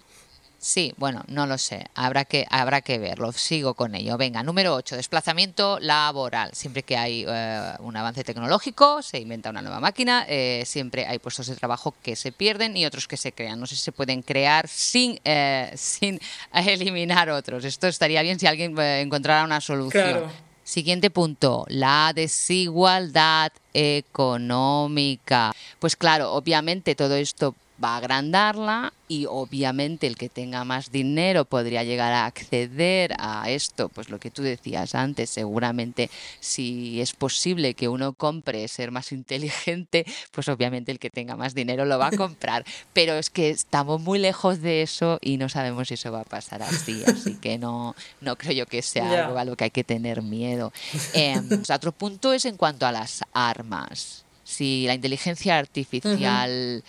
Sí, 0.61 0.93
bueno, 0.97 1.23
no 1.29 1.47
lo 1.47 1.57
sé. 1.57 1.87
Habrá 1.95 2.25
que, 2.25 2.45
habrá 2.51 2.81
que 2.81 2.99
verlo. 2.99 3.31
Sigo 3.33 3.75
con 3.75 3.95
ello. 3.95 4.19
Venga, 4.19 4.43
número 4.43 4.75
8. 4.75 4.97
Desplazamiento 4.97 5.79
laboral. 5.81 6.51
Siempre 6.53 6.83
que 6.83 6.97
hay 6.97 7.25
eh, 7.29 7.73
un 7.79 7.97
avance 7.97 8.25
tecnológico, 8.25 9.01
se 9.01 9.21
inventa 9.21 9.51
una 9.51 9.63
nueva 9.63 9.79
máquina. 9.79 10.27
Eh, 10.29 10.65
siempre 10.67 11.07
hay 11.07 11.21
puestos 11.21 11.47
de 11.47 11.55
trabajo 11.55 11.95
que 12.03 12.17
se 12.17 12.33
pierden 12.33 12.77
y 12.77 12.87
otros 12.87 13.07
que 13.07 13.17
se 13.17 13.31
crean. 13.31 13.61
No 13.61 13.67
sé 13.67 13.77
si 13.77 13.83
se 13.83 13.93
pueden 13.93 14.23
crear 14.23 14.67
sin, 14.67 15.21
eh, 15.25 15.71
sin 15.77 16.19
eliminar 16.53 17.31
otros. 17.31 17.65
Esto 17.65 17.87
estaría 17.87 18.21
bien 18.23 18.41
si 18.41 18.49
alguien 18.49 18.77
encontrara 18.79 19.45
una 19.45 19.61
solución. 19.61 20.25
Siguiente 20.65 21.09
punto, 21.09 21.65
la 21.69 22.13
desigualdad 22.15 23.53
económica. 23.73 25.55
Pues 25.79 25.97
claro, 25.97 26.33
obviamente 26.35 26.95
todo 26.95 27.15
esto 27.15 27.55
va 27.83 27.95
a 27.95 27.97
agrandarla 27.99 28.93
y 29.09 29.27
obviamente 29.27 30.07
el 30.07 30.17
que 30.17 30.29
tenga 30.29 30.65
más 30.65 30.93
dinero 30.93 31.45
podría 31.47 31.83
llegar 31.83 32.13
a 32.13 32.27
acceder 32.27 33.15
a 33.19 33.49
esto, 33.51 33.89
pues 33.89 34.11
lo 34.11 34.19
que 34.19 34.31
tú 34.31 34.43
decías 34.43 34.95
antes, 34.95 35.31
seguramente 35.31 36.11
si 36.41 37.01
es 37.01 37.15
posible 37.15 37.75
que 37.75 37.89
uno 37.89 38.13
compre 38.13 38.69
ser 38.69 38.91
más 38.91 39.13
inteligente, 39.13 40.05
pues 40.31 40.49
obviamente 40.49 40.93
el 40.93 40.99
que 40.99 41.11
tenga 41.11 41.37
más 41.37 41.55
dinero 41.55 41.85
lo 41.85 41.99
va 41.99 42.09
a 42.09 42.17
comprar, 42.17 42.65
pero 42.93 43.15
es 43.15 43.31
que 43.31 43.51
estamos 43.51 44.01
muy 44.01 44.19
lejos 44.19 44.61
de 44.61 44.83
eso 44.83 45.19
y 45.23 45.39
no 45.39 45.49
sabemos 45.49 45.89
si 45.89 45.95
eso 45.95 46.13
va 46.13 46.21
a 46.21 46.25
pasar 46.25 46.63
así, 46.63 47.03
así 47.07 47.37
que 47.37 47.59
no, 47.59 47.95
no 48.21 48.37
creo 48.37 48.53
yo 48.53 48.67
que 48.67 48.83
sea 48.83 49.27
algo 49.27 49.39
a 49.39 49.45
lo 49.45 49.57
que 49.57 49.65
hay 49.65 49.71
que 49.71 49.85
tener 49.85 50.23
miedo. 50.23 50.73
Em, 51.15 51.63
otro 51.73 51.93
punto 51.93 52.33
es 52.33 52.45
en 52.45 52.57
cuanto 52.57 52.87
a 52.87 52.93
las 52.93 53.23
armas 53.33 54.25
si 54.49 54.87
la 54.87 54.95
inteligencia 54.95 55.59
artificial 55.59 56.83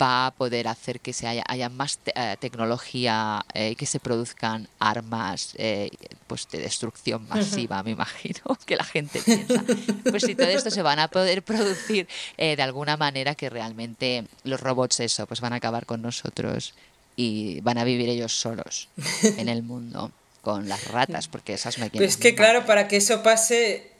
va 0.00 0.26
a 0.26 0.30
poder 0.32 0.68
hacer 0.68 1.00
que 1.00 1.14
se 1.14 1.26
haya, 1.26 1.44
haya 1.48 1.70
más 1.70 1.98
eh, 2.14 2.36
tecnología 2.38 3.42
y 3.54 3.58
eh, 3.58 3.74
que 3.74 3.86
se 3.86 4.00
produzcan 4.00 4.68
armas 4.78 5.54
eh, 5.56 5.88
pues 6.26 6.46
de 6.50 6.58
destrucción 6.58 7.26
masiva, 7.26 7.82
me 7.82 7.92
imagino 7.92 8.40
que 8.66 8.76
la 8.76 8.84
gente 8.84 9.22
piensa. 9.22 9.64
Pues 10.10 10.24
si 10.24 10.34
todo 10.34 10.48
esto 10.48 10.70
se 10.70 10.82
van 10.82 10.98
a 10.98 11.08
poder 11.08 11.42
producir 11.42 12.06
de 12.36 12.62
alguna 12.62 12.98
manera 12.98 13.34
que 13.34 13.48
realmente 13.48 14.24
los 14.44 14.60
robots 14.60 15.00
eso, 15.00 15.26
pues 15.26 15.40
van 15.40 15.54
a 15.54 15.56
acabar 15.56 15.86
con 15.86 16.02
nosotros 16.02 16.74
y 17.16 17.60
van 17.62 17.78
a 17.78 17.84
vivir 17.84 18.10
ellos 18.10 18.38
solos 18.38 18.90
en 19.22 19.48
el 19.48 19.62
mundo 19.62 20.12
con 20.42 20.68
las 20.68 20.86
ratas, 20.88 21.28
porque 21.32 21.54
esas 21.54 21.78
me 21.78 21.88
Pues 21.88 22.18
que 22.18 22.34
claro, 22.34 22.66
para 22.66 22.88
que 22.88 22.98
eso 22.98 23.22
pase 23.22 23.95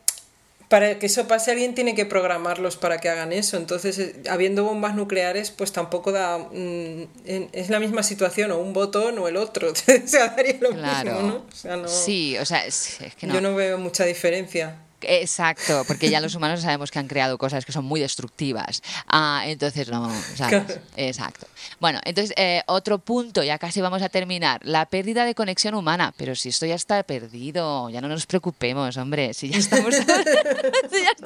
para 0.69 0.99
que 0.99 1.07
eso 1.07 1.29
pase 1.29 1.53
alguien 1.53 1.75
tiene 1.75 1.95
que 1.95 2.07
programarlos 2.07 2.77
para 2.77 2.99
que 2.99 3.09
hagan 3.09 3.33
eso. 3.33 3.57
Entonces, 3.57 3.99
eh, 3.99 4.15
habiendo 4.29 4.65
bombas 4.65 4.95
nucleares, 4.95 5.51
pues 5.51 5.73
tampoco 5.73 6.13
da... 6.13 6.39
Mm, 6.39 7.09
es 7.53 7.71
la 7.71 7.79
misma 7.79 8.03
situación, 8.03 8.51
o 8.51 8.59
un 8.59 8.73
botón 8.73 9.19
o 9.19 9.29
el 9.29 9.37
otro. 9.37 9.71
o 9.73 10.09
sea, 10.09 10.29
daría 10.29 10.59
lo 10.61 10.73
mismo, 10.73 11.23
¿no? 11.23 11.47
O 11.49 11.55
sea, 11.55 11.77
no... 11.77 11.89
Sí, 11.89 12.37
o 12.39 12.45
sea, 12.45 12.67
es, 12.67 12.99
que 13.19 13.27
no. 13.27 13.35
Yo 13.35 13.41
no 13.41 13.55
veo 13.55 13.79
mucha 13.79 14.05
diferencia. 14.05 14.77
Exacto, 15.09 15.85
porque 15.87 16.11
ya 16.11 16.21
los 16.21 16.35
humanos 16.35 16.61
sabemos 16.61 16.91
que 16.91 16.99
han 16.99 17.09
creado 17.09 17.39
cosas 17.39 17.65
que 17.65 17.73
son 17.73 17.85
muy 17.85 18.01
destructivas. 18.01 18.83
Ah, 19.07 19.43
entonces 19.47 19.89
no, 19.89 20.11
¿sabes? 20.35 20.81
Exacto. 20.97 21.47
Bueno, 21.81 22.01
entonces 22.05 22.35
eh, 22.37 22.63
otro 22.67 22.99
punto, 22.99 23.43
ya 23.43 23.59
casi 23.59 23.81
vamos 23.81 24.03
a 24.03 24.09
terminar, 24.09 24.61
la 24.65 24.87
pérdida 24.87 25.25
de 25.25 25.35
conexión 25.35 25.75
humana. 25.75 26.13
Pero 26.17 26.35
si 26.35 26.49
esto 26.49 26.67
ya 26.67 26.75
está 26.75 27.03
perdido, 27.03 27.91
ya 27.91 28.01
no 28.01 28.09
nos 28.09 28.27
preocupemos, 28.27 28.97
hombre, 28.97 29.35
si 29.35 29.51
ya 29.51 29.59
estamos, 29.59 29.95
ya 30.07 31.11
estamos 31.17 31.26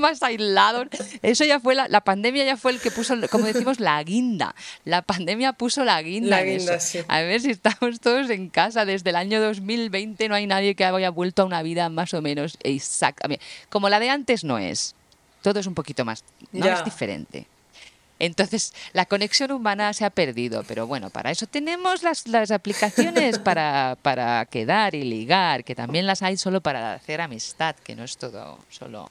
más 0.00 0.22
aislados. 0.22 0.88
Eso 1.22 1.44
ya 1.44 1.60
fue, 1.60 1.74
la, 1.74 2.00
pandemia 2.00 2.44
ya 2.44 2.56
fue 2.56 2.72
el 2.72 2.80
que 2.80 2.90
puso, 2.90 3.14
como 3.30 3.46
decimos, 3.46 3.80
la 3.80 4.02
guinda. 4.02 4.54
La 4.84 5.02
pandemia 5.02 5.52
puso 5.52 5.84
la 5.84 6.00
guinda. 6.02 6.30
La 6.30 6.42
guinda, 6.42 6.80
sí. 6.80 7.00
A 7.08 7.20
ver 7.20 7.40
si 7.40 7.50
estamos 7.50 8.00
todos 8.00 8.30
en 8.30 8.48
casa 8.48 8.84
desde 8.84 9.10
el 9.10 9.16
año 9.16 9.40
2020, 9.40 10.28
no 10.28 10.34
hay 10.34 10.46
nadie 10.46 10.74
que 10.74 10.84
haya 10.84 11.10
vuelto 11.10 11.42
a 11.42 11.44
una 11.44 11.62
vida 11.62 11.88
más 11.88 12.14
o 12.14 12.22
menos 12.22 12.56
exactamente. 12.62 13.44
Como 13.68 13.88
la 13.88 14.00
de 14.00 14.10
antes 14.10 14.44
no 14.44 14.58
es. 14.58 14.94
Todo 15.42 15.60
es 15.60 15.66
un 15.66 15.74
poquito 15.74 16.04
más, 16.04 16.22
no 16.52 16.66
es 16.66 16.84
diferente. 16.84 17.46
Entonces, 18.20 18.74
la 18.92 19.06
conexión 19.06 19.50
humana 19.50 19.92
se 19.94 20.04
ha 20.04 20.10
perdido, 20.10 20.62
pero 20.68 20.86
bueno, 20.86 21.08
para 21.08 21.30
eso 21.30 21.46
tenemos 21.46 22.02
las, 22.02 22.28
las 22.28 22.50
aplicaciones 22.50 23.38
para, 23.40 23.96
para 24.02 24.44
quedar 24.44 24.94
y 24.94 25.02
ligar, 25.02 25.64
que 25.64 25.74
también 25.74 26.06
las 26.06 26.22
hay 26.22 26.36
solo 26.36 26.60
para 26.60 26.92
hacer 26.92 27.22
amistad, 27.22 27.74
que 27.76 27.96
no 27.96 28.04
es 28.04 28.18
todo 28.18 28.58
solo 28.68 29.08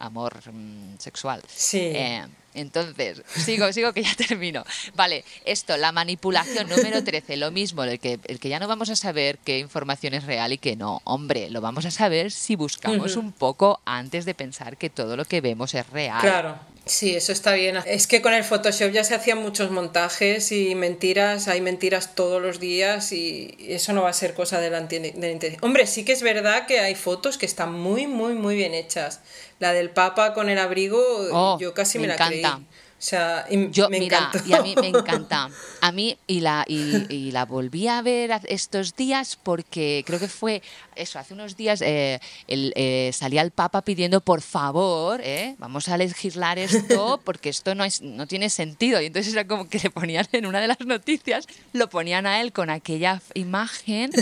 amor 0.00 0.40
mm, 0.52 0.98
sexual. 0.98 1.42
Sí. 1.46 1.92
Eh, 1.94 2.26
entonces, 2.54 3.22
sigo, 3.36 3.72
sigo 3.72 3.92
que 3.92 4.02
ya 4.02 4.14
termino. 4.28 4.64
Vale, 4.94 5.24
esto, 5.44 5.76
la 5.76 5.92
manipulación 5.92 6.68
número 6.68 7.04
13, 7.04 7.36
lo 7.36 7.50
mismo, 7.50 7.84
el 7.84 8.00
que, 8.00 8.18
el 8.26 8.40
que 8.40 8.48
ya 8.48 8.58
no 8.58 8.66
vamos 8.66 8.90
a 8.90 8.96
saber 8.96 9.38
qué 9.38 9.58
información 9.58 10.14
es 10.14 10.24
real 10.24 10.52
y 10.52 10.58
qué 10.58 10.76
no. 10.76 11.00
Hombre, 11.04 11.50
lo 11.50 11.60
vamos 11.60 11.86
a 11.86 11.90
saber 11.90 12.32
si 12.32 12.56
buscamos 12.56 13.16
un 13.16 13.32
poco 13.32 13.80
antes 13.84 14.24
de 14.24 14.34
pensar 14.34 14.76
que 14.76 14.90
todo 14.90 15.16
lo 15.16 15.24
que 15.24 15.40
vemos 15.40 15.74
es 15.74 15.88
real. 15.90 16.20
Claro. 16.20 16.58
Sí, 16.86 17.14
eso 17.14 17.30
está 17.32 17.52
bien. 17.52 17.78
Es 17.86 18.06
que 18.06 18.22
con 18.22 18.32
el 18.32 18.42
Photoshop 18.42 18.90
ya 18.90 19.04
se 19.04 19.14
hacían 19.14 19.38
muchos 19.38 19.70
montajes 19.70 20.50
y 20.50 20.74
mentiras, 20.74 21.46
hay 21.46 21.60
mentiras 21.60 22.14
todos 22.14 22.40
los 22.42 22.58
días 22.58 23.12
y 23.12 23.56
eso 23.60 23.92
no 23.92 24.02
va 24.02 24.10
a 24.10 24.14
ser 24.14 24.34
cosa 24.34 24.60
de 24.60 24.70
la, 24.70 24.80
de 24.80 25.58
Hombre, 25.60 25.86
sí 25.86 26.04
que 26.04 26.12
es 26.12 26.22
verdad 26.22 26.66
que 26.66 26.80
hay 26.80 26.94
fotos 26.94 27.38
que 27.38 27.46
están 27.46 27.72
muy, 27.72 28.06
muy, 28.06 28.34
muy 28.34 28.56
bien 28.56 28.74
hechas. 28.74 29.20
La 29.58 29.72
del 29.72 29.90
Papa 29.90 30.32
con 30.32 30.48
el 30.48 30.58
abrigo, 30.58 31.00
oh, 31.32 31.58
yo 31.60 31.74
casi 31.74 31.98
me, 31.98 32.06
la 32.06 32.14
encanta. 32.14 32.60
O 33.00 33.02
sea, 33.02 33.46
y 33.48 33.70
Yo, 33.70 33.88
me 33.88 33.98
mira, 33.98 34.18
encantó. 34.30 34.46
y 34.46 34.52
a 34.52 34.60
mí 34.60 34.74
me 34.78 34.88
encanta. 34.88 35.48
A 35.80 35.90
mí, 35.90 36.18
y 36.26 36.40
la, 36.40 36.66
y, 36.68 37.06
y 37.08 37.30
la 37.32 37.46
volví 37.46 37.88
a 37.88 38.02
ver 38.02 38.30
estos 38.46 38.94
días 38.94 39.38
porque 39.42 40.04
creo 40.06 40.18
que 40.20 40.28
fue 40.28 40.60
eso, 40.96 41.18
hace 41.18 41.32
unos 41.32 41.56
días 41.56 41.80
eh, 41.80 42.20
el, 42.46 42.74
eh, 42.76 43.10
salía 43.14 43.40
el 43.40 43.52
Papa 43.52 43.80
pidiendo 43.80 44.20
por 44.20 44.42
favor, 44.42 45.22
eh, 45.24 45.54
vamos 45.56 45.88
a 45.88 45.96
legislar 45.96 46.58
esto 46.58 47.18
porque 47.24 47.48
esto 47.48 47.74
no, 47.74 47.84
es, 47.84 48.02
no 48.02 48.26
tiene 48.26 48.50
sentido. 48.50 49.00
Y 49.00 49.06
entonces 49.06 49.32
era 49.32 49.46
como 49.46 49.66
que 49.66 49.78
le 49.78 49.88
ponían 49.88 50.26
en 50.32 50.44
una 50.44 50.60
de 50.60 50.68
las 50.68 50.80
noticias, 50.80 51.46
lo 51.72 51.88
ponían 51.88 52.26
a 52.26 52.42
él 52.42 52.52
con 52.52 52.68
aquella 52.68 53.22
imagen. 53.32 54.10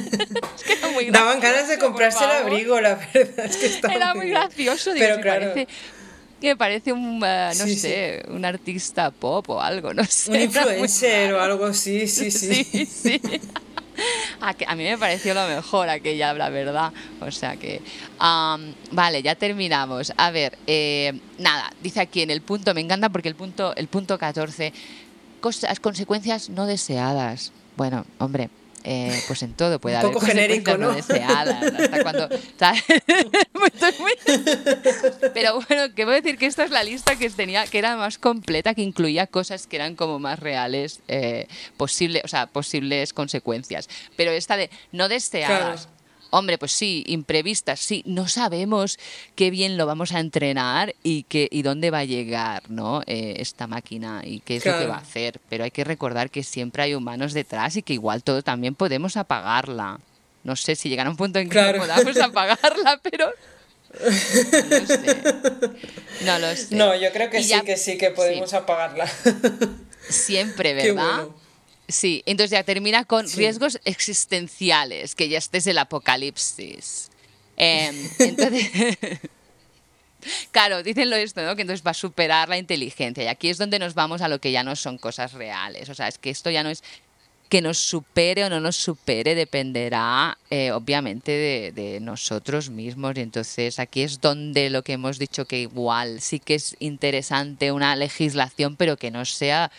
Es 0.58 0.62
que 0.64 0.74
era 0.74 0.88
muy 0.90 1.10
Daban 1.10 1.40
gracioso, 1.40 1.54
ganas 1.56 1.68
de 1.68 1.78
comprarse 1.78 2.24
el 2.24 2.30
abrigo, 2.30 2.80
la 2.80 2.94
verdad. 2.94 3.44
Es 3.44 3.56
que 3.56 3.66
estaba 3.66 3.94
Era 3.94 4.14
muy 4.14 4.28
gracioso. 4.30 4.92
Digo, 4.92 5.04
Pero 5.06 5.20
claro, 5.20 5.48
parece, 5.52 5.68
que 6.40 6.48
me 6.48 6.56
parece 6.56 6.92
un, 6.92 7.22
eh, 7.24 7.50
no 7.58 7.64
Sí, 7.64 7.74
sí. 7.74 7.78
sé, 7.80 8.22
un 8.28 8.44
artista 8.44 9.10
pop 9.10 9.48
o 9.50 9.60
algo, 9.60 9.92
no 9.94 10.04
sé. 10.04 10.30
un 10.30 10.40
influencer 10.42 11.32
o 11.34 11.40
algo 11.40 11.66
así, 11.66 12.06
sí, 12.06 12.30
sí. 12.32 12.64
Sí, 12.64 12.86
sí. 12.86 13.20
A, 14.40 14.54
que- 14.54 14.64
a 14.68 14.76
mí 14.76 14.84
me 14.84 14.96
pareció 14.96 15.34
lo 15.34 15.44
mejor 15.48 15.88
aquella, 15.88 16.32
la 16.32 16.50
verdad. 16.50 16.92
O 17.20 17.32
sea 17.32 17.56
que. 17.56 17.80
vale, 18.92 19.22
ya 19.24 19.34
terminamos. 19.34 20.12
A 20.16 20.30
ver, 20.30 20.56
eh, 20.68 21.18
nada, 21.38 21.72
dice 21.82 22.00
aquí 22.00 22.22
en 22.22 22.30
el 22.30 22.40
punto, 22.40 22.72
me 22.74 22.80
encanta 22.80 23.08
porque 23.08 23.28
el 23.28 23.34
punto, 23.34 23.74
el 23.74 23.88
punto 23.88 24.16
14, 24.16 24.72
cosas, 25.40 25.80
consecuencias 25.80 26.48
no 26.48 26.66
deseadas. 26.66 27.50
Bueno, 27.76 28.04
hombre. 28.18 28.50
Eh, 28.90 29.22
pues 29.26 29.42
en 29.42 29.52
todo 29.52 29.78
puede 29.78 29.96
Un 29.96 30.00
haber 30.00 30.12
poco 30.14 30.24
genérico, 30.24 30.70
consecuencias 30.72 30.78
¿no? 30.78 30.94
deseadas. 31.18 31.72
Hasta 31.80 32.02
cuando. 32.02 32.28
muy- 33.98 35.30
Pero 35.34 35.60
bueno, 35.68 35.94
que 35.94 36.04
voy 36.04 36.14
a 36.14 36.20
decir 36.22 36.38
que 36.38 36.46
esta 36.46 36.64
es 36.64 36.70
la 36.70 36.82
lista 36.82 37.16
que 37.16 37.28
tenía, 37.28 37.66
que 37.66 37.78
era 37.78 37.96
más 37.96 38.16
completa, 38.18 38.74
que 38.74 38.82
incluía 38.82 39.26
cosas 39.26 39.66
que 39.66 39.76
eran 39.76 39.94
como 39.94 40.18
más 40.18 40.38
reales, 40.38 41.00
eh, 41.08 41.48
posible, 41.76 42.22
o 42.24 42.28
sea, 42.28 42.46
posibles 42.46 43.12
consecuencias. 43.12 43.88
Pero 44.16 44.30
esta 44.30 44.56
de 44.56 44.70
no 44.92 45.08
deseadas. 45.08 45.82
Claro. 45.86 45.97
Hombre, 46.30 46.58
pues 46.58 46.72
sí, 46.72 47.04
imprevistas, 47.06 47.80
sí. 47.80 48.02
No 48.06 48.28
sabemos 48.28 48.98
qué 49.34 49.50
bien 49.50 49.76
lo 49.78 49.86
vamos 49.86 50.12
a 50.12 50.20
entrenar 50.20 50.94
y 51.02 51.22
qué 51.22 51.48
y 51.50 51.62
dónde 51.62 51.90
va 51.90 52.00
a 52.00 52.04
llegar, 52.04 52.62
¿no? 52.70 53.02
Eh, 53.06 53.36
esta 53.38 53.66
máquina 53.66 54.20
y 54.24 54.40
qué 54.40 54.56
es 54.56 54.66
lo 54.66 54.78
que 54.78 54.86
va 54.86 54.96
a 54.96 55.00
hacer. 55.00 55.40
Pero 55.48 55.64
hay 55.64 55.70
que 55.70 55.84
recordar 55.84 56.30
que 56.30 56.42
siempre 56.42 56.82
hay 56.82 56.94
humanos 56.94 57.32
detrás 57.32 57.76
y 57.76 57.82
que 57.82 57.94
igual 57.94 58.22
todo 58.22 58.42
también 58.42 58.74
podemos 58.74 59.16
apagarla. 59.16 60.00
No 60.44 60.54
sé 60.56 60.76
si 60.76 60.88
llegará 60.88 61.08
un 61.10 61.16
punto 61.16 61.38
en 61.38 61.48
que 61.48 61.52
Claro. 61.52 61.78
no 61.78 61.84
podamos 61.86 62.16
apagarla, 62.20 63.00
pero 63.02 63.30
no 64.00 64.78
lo 64.80 64.86
sé. 64.86 65.16
No 66.24 66.38
lo 66.38 66.56
sé. 66.56 66.74
No, 66.76 66.94
yo 66.94 67.10
creo 67.12 67.30
que 67.30 67.42
sí, 67.42 67.54
que 67.64 67.76
sí, 67.78 67.96
que 67.96 68.10
podemos 68.10 68.50
sí, 68.50 68.56
apagarla. 68.56 69.10
siempre, 70.08 70.74
¿verdad? 70.74 70.94
bueno. 71.24 71.34
Sí, 71.88 72.22
entonces 72.26 72.50
ya 72.50 72.62
termina 72.64 73.04
con 73.04 73.26
Sí. 73.26 73.38
riesgos 73.38 73.80
existenciales, 73.84 75.14
que 75.14 75.28
ya 75.28 75.38
este 75.38 75.58
es 75.58 75.66
el 75.66 75.78
apocalipsis. 75.78 77.10
Em, 77.56 77.96
entonces, 78.18 78.70
claro, 80.52 80.82
dicen 80.82 81.10
lo 81.10 81.16
esto, 81.16 81.42
¿no? 81.42 81.56
Que 81.56 81.62
entonces 81.62 81.86
va 81.86 81.92
a 81.92 81.94
superar 81.94 82.48
la 82.48 82.58
inteligencia. 82.58 83.24
Y 83.24 83.28
aquí 83.28 83.48
es 83.48 83.58
donde 83.58 83.78
nos 83.78 83.94
vamos 83.94 84.20
a 84.20 84.28
lo 84.28 84.40
que 84.40 84.52
ya 84.52 84.62
no 84.62 84.76
son 84.76 84.98
cosas 84.98 85.32
reales. 85.32 85.88
O 85.88 85.94
sea, 85.94 86.08
es 86.08 86.18
que 86.18 86.30
esto 86.30 86.50
ya 86.50 86.62
no 86.62 86.70
es 86.70 86.82
que 87.48 87.62
nos 87.62 87.78
supere 87.78 88.44
o 88.44 88.50
no 88.50 88.60
nos 88.60 88.76
supere, 88.76 89.34
dependerá 89.34 90.36
eh, 90.50 90.70
obviamente 90.70 91.32
de, 91.32 91.72
de 91.72 91.98
nosotros 92.00 92.68
mismos. 92.68 93.16
Y 93.16 93.20
entonces 93.20 93.78
aquí 93.78 94.02
es 94.02 94.20
donde 94.20 94.68
lo 94.68 94.82
que 94.84 94.92
hemos 94.92 95.18
dicho 95.18 95.46
que 95.46 95.60
igual 95.60 96.20
sí 96.20 96.40
que 96.40 96.56
es 96.56 96.76
interesante 96.78 97.72
una 97.72 97.96
legislación, 97.96 98.76
pero 98.76 98.98
que 98.98 99.10
no 99.10 99.24
sea 99.24 99.72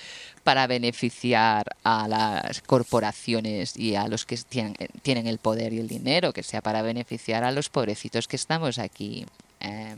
para 0.44 0.68
beneficiar 0.68 1.76
a 1.84 2.08
las 2.08 2.62
corporaciones 2.62 3.76
y 3.78 3.96
a 3.96 4.08
los 4.08 4.26
que 4.26 4.38
tienen, 4.38 4.76
tienen 5.02 5.28
el 5.28 5.38
poder 5.38 5.74
y 5.74 5.80
el 5.80 5.88
dinero, 5.88 6.34
que 6.34 6.44
sea 6.44 6.62
para 6.62 6.82
beneficiar 6.82 7.44
a 7.44 7.52
los 7.52 7.70
pobrecitos 7.70 8.28
que 8.28 8.36
estamos 8.36 8.80
aquí 8.80 9.26
eh, 9.60 9.96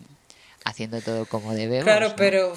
haciendo 0.65 1.01
todo 1.01 1.25
como 1.25 1.53
debemos. 1.53 1.85
Claro, 1.85 2.09
¿no? 2.09 2.15
pero 2.15 2.53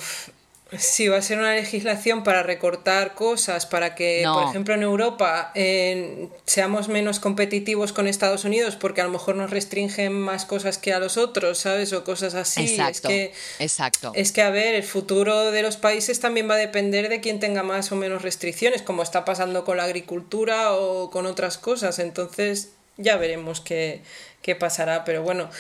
si 0.77 1.07
va 1.09 1.19
a 1.19 1.23
ser 1.23 1.39
una 1.39 1.55
legislación 1.55 2.25
para 2.25 2.43
recortar 2.43 3.15
cosas, 3.15 3.65
para 3.67 3.95
que, 3.95 4.23
No. 4.25 4.35
por 4.35 4.49
ejemplo, 4.49 4.75
en 4.75 4.83
Europa 4.83 5.53
eh, 5.55 6.29
seamos 6.47 6.89
menos 6.89 7.21
competitivos 7.21 7.93
con 7.93 8.09
Estados 8.09 8.45
Unidos, 8.45 8.75
porque 8.77 9.01
a 9.01 9.05
lo 9.05 9.11
mejor 9.11 9.37
nos 9.37 9.51
restringen 9.51 10.13
más 10.13 10.45
cosas 10.47 10.79
que 10.79 10.93
a 10.93 10.99
los 10.99 11.17
otros, 11.17 11.59
¿sabes? 11.59 11.93
O 11.93 12.03
cosas 12.03 12.35
así. 12.35 12.63
Exacto, 12.63 13.09
Es 13.09 13.15
que, 13.15 13.33
exacto. 13.61 14.13
es 14.17 14.33
que, 14.33 14.43
a 14.43 14.51
ver, 14.51 14.75
el 14.75 14.83
futuro 14.83 15.51
de 15.53 15.63
los 15.63 15.77
países 15.77 16.19
también 16.19 16.49
va 16.51 16.55
a 16.55 16.59
depender 16.59 17.09
de 17.09 17.21
quién 17.21 17.39
tenga 17.41 17.63
más 17.63 17.93
o 17.93 17.97
menos 17.97 18.23
restricciones, 18.23 18.83
como 18.83 19.03
está 19.03 19.25
pasando 19.25 19.65
con 19.65 19.77
la 19.77 19.85
agricultura 19.85 20.73
o 20.73 21.11
con 21.11 21.27
otras 21.27 21.57
cosas. 21.59 21.99
Entonces, 22.01 22.71
ya 22.97 23.17
veremos 23.17 23.61
qué, 23.61 24.03
qué 24.43 24.57
pasará. 24.57 25.05
Pero 25.05 25.23
bueno, 25.23 25.51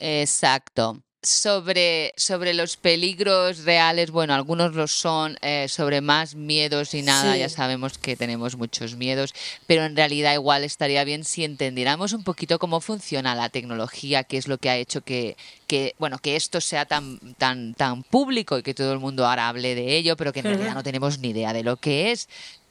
Exacto. 0.00 1.00
Sobre, 1.26 2.14
sobre 2.16 2.54
los 2.54 2.76
peligros 2.76 3.64
reales, 3.64 4.12
bueno, 4.12 4.32
algunos 4.32 4.76
lo 4.76 4.86
son, 4.86 5.36
eh, 5.42 5.66
sobre 5.68 6.00
más 6.00 6.36
miedos 6.36 6.94
y 6.94 7.02
nada, 7.02 7.32
Sí. 7.32 7.40
ya 7.40 7.48
sabemos 7.48 7.98
que 7.98 8.14
tenemos 8.14 8.54
muchos 8.56 8.94
miedos, 8.94 9.34
pero 9.66 9.84
en 9.84 9.96
realidad 9.96 10.34
igual 10.34 10.62
estaría 10.62 11.02
bien 11.02 11.24
si 11.24 11.42
entendiéramos 11.42 12.12
un 12.12 12.22
poquito 12.22 12.60
cómo 12.60 12.80
funciona 12.80 13.34
la 13.34 13.48
tecnología, 13.48 14.22
qué 14.22 14.36
es 14.36 14.46
lo 14.46 14.58
que 14.58 14.70
ha 14.70 14.76
hecho 14.76 15.00
que, 15.00 15.36
que 15.66 15.96
bueno, 15.98 16.20
que 16.20 16.36
esto 16.36 16.60
sea 16.60 16.84
tan, 16.86 17.18
tan, 17.38 17.74
tan 17.74 18.04
público 18.04 18.56
y 18.58 18.62
que 18.62 18.72
todo 18.72 18.92
el 18.92 19.00
mundo 19.00 19.26
ahora 19.26 19.48
hable 19.48 19.74
de 19.74 19.96
ello, 19.96 20.16
pero 20.16 20.32
que 20.32 20.38
en 20.40 20.46
realidad 20.46 20.74
no 20.74 20.84
tenemos 20.84 21.18
ni 21.18 21.30
idea 21.30 21.52
de 21.52 21.64
lo 21.64 21.76
que 21.76 22.12
es. 22.12 22.28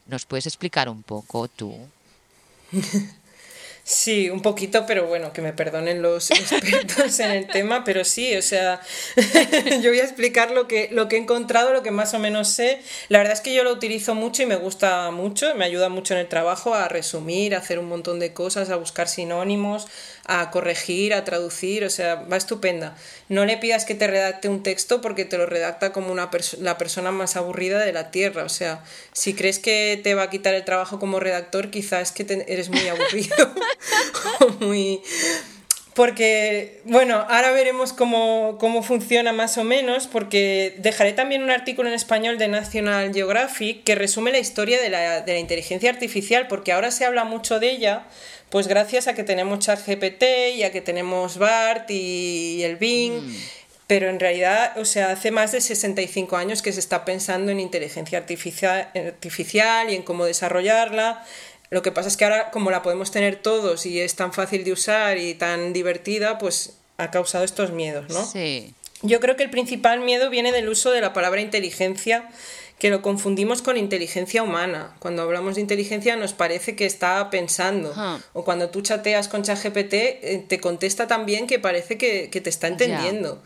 ¿Nos 0.07 0.25
puedes 0.25 0.47
explicar 0.47 0.87
un 0.87 1.03
poco 1.03 1.49
tú? 1.49 1.75
Sí, 3.87 4.31
un 4.31 4.41
poquito, 4.41 4.87
pero 4.87 5.05
bueno, 5.05 5.31
que 5.31 5.43
me 5.43 5.53
perdonen 5.53 6.01
los 6.01 6.31
expertos 6.31 7.19
en 7.19 7.29
el 7.29 7.45
tema, 7.45 7.83
pero 7.83 8.03
sí, 8.03 8.35
o 8.35 8.41
sea, 8.41 8.81
yo 9.81 9.91
voy 9.91 9.99
a 9.99 10.03
explicar 10.03 10.49
lo 10.49 10.67
que, 10.67 10.89
lo 10.91 11.07
que 11.07 11.17
he 11.17 11.19
encontrado, 11.19 11.71
lo 11.71 11.83
que 11.83 11.91
más 11.91 12.15
o 12.15 12.19
menos 12.19 12.47
sé. 12.49 12.79
La 13.09 13.19
verdad 13.19 13.33
es 13.33 13.41
que 13.41 13.53
yo 13.53 13.63
lo 13.63 13.71
utilizo 13.71 14.15
mucho 14.15 14.41
y 14.41 14.47
me 14.47 14.55
gusta 14.55 15.11
mucho, 15.11 15.53
me 15.53 15.65
ayuda 15.65 15.89
mucho 15.89 16.15
en 16.15 16.21
el 16.21 16.27
trabajo 16.27 16.73
a 16.73 16.87
resumir, 16.87 17.53
a 17.53 17.59
hacer 17.59 17.77
un 17.77 17.85
montón 17.87 18.19
de 18.19 18.33
cosas, 18.33 18.71
a 18.71 18.75
buscar 18.75 19.07
sinónimos, 19.07 19.85
a 20.25 20.49
corregir, 20.49 21.13
a 21.13 21.23
traducir, 21.23 21.83
o 21.85 21.91
sea, 21.91 22.15
va 22.15 22.37
estupenda. 22.37 22.95
No 23.29 23.45
le 23.45 23.57
pidas 23.57 23.85
que 23.85 23.93
te 23.93 24.07
redacte 24.07 24.49
un 24.49 24.63
texto 24.63 24.99
porque 25.01 25.25
te 25.25 25.37
lo 25.37 25.45
redacta 25.45 25.91
como 25.93 26.11
una 26.11 26.31
la 26.59 26.79
persona 26.79 27.11
más 27.11 27.35
aburrida 27.35 27.79
de 27.85 27.93
la 27.93 28.09
tierra, 28.09 28.43
o 28.45 28.49
sea, 28.49 28.83
si 29.13 29.35
crees 29.35 29.59
que 29.59 29.99
te 30.03 30.15
va 30.15 30.23
a 30.23 30.29
quitar 30.31 30.55
el 30.55 30.65
trabajo 30.65 30.99
como 30.99 31.19
redactor, 31.19 31.69
quizás 31.69 32.09
es 32.09 32.11
que 32.11 32.23
te- 32.23 32.51
eres 32.51 32.69
muy 32.69 32.87
aburrido 32.87 33.35
muy... 34.59 35.01
Porque, 35.93 36.81
bueno, 36.83 37.25
ahora 37.29 37.51
veremos 37.51 37.93
cómo, 37.93 38.57
cómo 38.59 38.83
funciona 38.83 39.31
más 39.31 39.57
o 39.57 39.63
menos, 39.63 40.07
porque 40.07 40.75
dejaré 40.79 41.13
también 41.13 41.41
un 41.41 41.51
artículo 41.51 41.87
en 41.87 41.95
español 41.95 42.37
de 42.37 42.49
National 42.49 43.13
Geographic 43.13 43.85
que 43.85 43.95
resume 43.95 44.33
la 44.33 44.39
historia 44.39 44.81
de 44.81 44.89
la, 44.89 45.21
de 45.21 45.31
la 45.31 45.39
inteligencia 45.39 45.89
artificial, 45.89 46.47
porque 46.49 46.73
ahora 46.73 46.91
se 46.91 47.05
habla 47.05 47.23
mucho 47.23 47.61
de 47.61 47.71
ella, 47.71 48.07
pues 48.49 48.67
gracias 48.67 49.07
a 49.07 49.15
que 49.15 49.23
tenemos 49.23 49.59
ChatGPT 49.59 50.23
y 50.55 50.63
a 50.63 50.71
que 50.73 50.81
tenemos 50.81 51.37
BART 51.37 51.89
y 51.89 52.61
el 52.63 52.75
Bing. 52.75 53.21
Pero 53.87 54.09
en 54.09 54.19
realidad, 54.19 54.77
o 54.77 54.85
sea, 54.85 55.11
hace 55.11 55.29
más 55.29 55.51
de 55.51 55.61
65 55.61 56.37
años 56.37 56.63
que 56.63 56.73
se 56.73 56.79
está 56.79 57.05
pensando 57.05 57.51
en 57.51 57.59
inteligencia 57.59 58.17
artificial, 58.17 58.89
artificial 58.95 59.91
y 59.91 59.95
en 59.95 60.01
cómo 60.01 60.25
desarrollarla. 60.25 61.23
Lo 61.69 61.81
que 61.81 61.91
pasa 61.91 62.07
es 62.07 62.17
que 62.17 62.25
ahora, 62.25 62.51
como 62.51 62.71
la 62.71 62.81
podemos 62.81 63.11
tener 63.11 63.37
todos 63.37 63.85
y 63.85 63.99
es 63.99 64.15
tan 64.15 64.33
fácil 64.33 64.63
de 64.63 64.71
usar 64.71 65.17
y 65.17 65.33
tan 65.33 65.73
divertida, 65.73 66.37
pues 66.37 66.73
ha 66.97 67.11
causado 67.11 67.43
estos 67.43 67.71
miedos, 67.71 68.09
¿no? 68.09 68.25
Sí. 68.25 68.73
Yo 69.01 69.19
creo 69.19 69.35
que 69.35 69.43
el 69.43 69.49
principal 69.49 69.99
miedo 69.99 70.29
viene 70.29 70.51
del 70.51 70.69
uso 70.69 70.91
de 70.91 71.01
la 71.01 71.11
palabra 71.13 71.41
inteligencia, 71.41 72.29
que 72.79 72.89
lo 72.89 73.01
confundimos 73.01 73.61
con 73.61 73.77
inteligencia 73.77 74.43
humana. 74.43 74.95
Cuando 74.99 75.21
hablamos 75.23 75.55
de 75.55 75.61
inteligencia 75.61 76.15
nos 76.15 76.33
parece 76.33 76.75
que 76.75 76.85
está 76.85 77.29
pensando. 77.29 77.91
Ajá. 77.91 78.19
O 78.33 78.43
cuando 78.45 78.69
tú 78.69 78.81
chateas 78.81 79.27
con 79.27 79.43
ChatGPT, 79.43 79.93
eh, 79.93 80.45
te 80.47 80.59
contesta 80.59 81.07
también 81.07 81.47
que 81.47 81.57
parece 81.59 81.97
que, 81.97 82.29
que 82.29 82.41
te 82.41 82.49
está 82.49 82.67
entendiendo. 82.67 83.41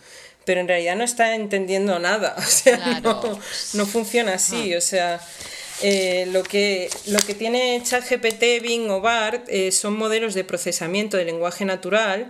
Pero 0.46 0.62
en 0.62 0.68
realidad 0.68 0.96
no 0.96 1.04
está 1.04 1.36
entendiendo 1.36 2.00
nada. 2.00 2.36
O 2.40 2.42
sea, 2.42 2.78
Claro. 2.78 3.22
no, 3.24 3.40
no 3.74 3.86
funciona 3.86 4.34
así. 4.36 4.74
O 4.76 4.82
sea, 4.82 5.20
eh, 5.82 6.28
lo, 6.32 6.44
que, 6.44 6.90
lo 7.08 7.20
que 7.20 7.34
tiene 7.34 7.82
ChatGPT, 7.84 8.62
Bing 8.62 8.90
o 8.90 9.02
BART 9.02 9.48
eh, 9.48 9.72
son 9.72 9.98
modelos 9.98 10.34
de 10.34 10.44
procesamiento 10.44 11.18
de 11.18 11.26
lenguaje 11.26 11.66
natural 11.66 12.30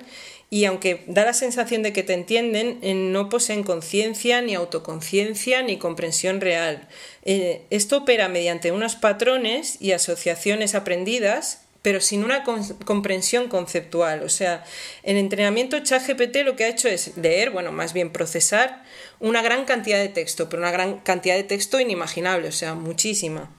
y 0.51 0.65
aunque 0.65 1.03
da 1.07 1.25
la 1.25 1.33
sensación 1.33 1.83
de 1.83 1.93
que 1.93 2.03
te 2.03 2.13
entienden, 2.13 2.79
eh, 2.81 2.93
no 2.93 3.29
poseen 3.29 3.63
conciencia, 3.63 4.41
ni 4.41 4.55
autoconciencia, 4.55 5.61
ni 5.61 5.77
comprensión 5.77 6.41
real. 6.41 6.87
Esto 7.23 7.97
opera 7.97 8.29
mediante 8.29 8.71
unos 8.71 8.95
patrones 8.95 9.77
y 9.79 9.91
asociaciones 9.91 10.73
aprendidas 10.73 11.68
pero 11.81 12.01
sin 12.01 12.23
una 12.23 12.43
comprensión 12.43 13.47
conceptual. 13.47 14.23
O 14.23 14.29
sea, 14.29 14.63
el 15.03 15.17
entrenamiento 15.17 15.79
ChatGPT 15.79 16.37
lo 16.43 16.55
que 16.55 16.65
ha 16.65 16.69
hecho 16.69 16.87
es 16.87 17.15
leer, 17.17 17.51
bueno, 17.51 17.71
más 17.71 17.93
bien 17.93 18.11
procesar 18.11 18.83
una 19.19 19.41
gran 19.41 19.65
cantidad 19.65 19.97
de 19.97 20.09
texto, 20.09 20.49
pero 20.49 20.61
una 20.61 20.71
gran 20.71 20.99
cantidad 20.99 21.35
de 21.35 21.43
texto 21.43 21.79
inimaginable, 21.79 22.47
o 22.47 22.53
sea, 22.53 22.73
muchísima. 22.73 23.49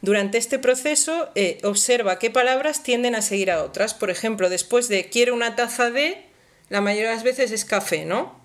Durante 0.00 0.38
este 0.38 0.58
proceso 0.58 1.28
eh, 1.34 1.58
observa 1.64 2.18
qué 2.18 2.30
palabras 2.30 2.82
tienden 2.82 3.14
a 3.14 3.22
seguir 3.22 3.50
a 3.50 3.62
otras. 3.62 3.94
Por 3.94 4.10
ejemplo, 4.10 4.48
después 4.48 4.88
de 4.88 5.08
quiero 5.08 5.34
una 5.34 5.56
taza 5.56 5.90
de, 5.90 6.24
la 6.68 6.80
mayoría 6.80 7.10
de 7.10 7.16
las 7.16 7.24
veces 7.24 7.50
es 7.50 7.64
café, 7.64 8.04
¿no? 8.04 8.38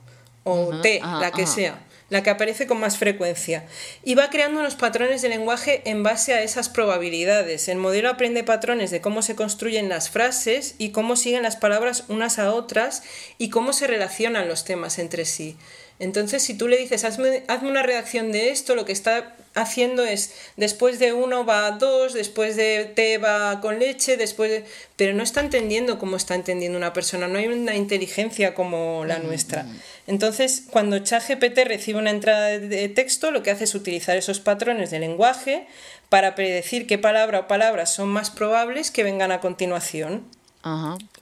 O 0.43 0.81
té, 0.81 0.99
la 0.99 1.31
que 1.31 1.47
sea 1.47 1.79
la 2.13 2.21
que 2.21 2.29
aparece 2.29 2.67
con 2.67 2.79
más 2.79 2.99
frecuencia, 2.99 3.65
y 4.03 4.13
va 4.13 4.29
creando 4.29 4.59
unos 4.59 4.75
patrones 4.75 5.23
de 5.23 5.29
lenguaje 5.29 5.81
en 5.85 6.03
base 6.03 6.35
a 6.35 6.43
esas 6.43 6.69
probabilidades. 6.69 7.67
El 7.67 7.79
modelo 7.79 8.07
aprende 8.07 8.43
patrones 8.43 8.91
de 8.91 9.01
cómo 9.01 9.23
se 9.23 9.35
construyen 9.35 9.89
las 9.89 10.11
frases 10.11 10.75
y 10.77 10.91
cómo 10.91 11.15
siguen 11.15 11.41
las 11.41 11.55
palabras 11.55 12.03
unas 12.09 12.37
a 12.37 12.53
otras 12.53 13.01
y 13.39 13.49
cómo 13.49 13.73
se 13.73 13.87
relacionan 13.87 14.47
los 14.47 14.63
temas 14.63 14.99
entre 14.99 15.25
sí. 15.25 15.57
Entonces, 15.99 16.43
si 16.43 16.55
tú 16.55 16.67
le 16.67 16.77
dices, 16.77 17.03
hazme, 17.03 17.43
una 17.61 17.83
redacción 17.83 18.31
de 18.31 18.49
esto, 18.49 18.75
lo 18.75 18.85
que 18.85 18.91
está 18.91 19.35
haciendo 19.55 20.03
es, 20.03 20.33
después 20.57 20.97
de 20.99 21.13
uno 21.13 21.45
va 21.45 21.67
a 21.67 21.71
dos, 21.71 22.13
después 22.13 22.55
de 22.55 22.91
té 22.95 23.19
va 23.19 23.61
con 23.61 23.79
leche, 23.79 24.17
después 24.17 24.49
de... 24.49 24.65
Pero 24.95 25.13
no 25.13 25.23
está 25.23 25.41
entendiendo 25.41 25.99
cómo 25.99 26.17
está 26.17 26.35
entendiendo 26.35 26.77
una 26.77 26.93
persona, 26.93 27.27
no 27.27 27.37
hay 27.37 27.47
una 27.47 27.75
inteligencia 27.75 28.55
como 28.55 29.05
la 29.05 29.19
nuestra. 29.19 29.65
Entonces, 30.07 30.63
cuando 30.71 30.99
ChatGPT 30.99 31.59
recibe 31.65 31.99
una 31.99 32.09
entrada 32.09 32.57
de 32.59 32.89
texto, 32.89 33.31
lo 33.31 33.43
que 33.43 33.51
hace 33.51 33.65
es 33.65 33.75
utilizar 33.75 34.17
esos 34.17 34.39
patrones 34.39 34.89
de 34.91 34.99
lenguaje 34.99 35.67
para 36.09 36.35
predecir 36.35 36.85
qué 36.85 36.97
palabra 36.97 37.41
o 37.41 37.47
palabras 37.47 37.93
son 37.93 38.09
más 38.09 38.29
probables 38.29 38.91
que 38.91 39.03
vengan 39.03 39.31
a 39.31 39.39
continuación. 39.39 40.23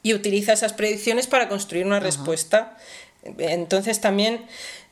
Y 0.03 0.13
utiliza 0.13 0.53
esas 0.53 0.73
predicciones 0.73 1.27
para 1.27 1.49
construir 1.49 1.86
una 1.86 1.99
respuesta. 1.99 2.77
Entonces 3.23 4.01
también 4.01 4.45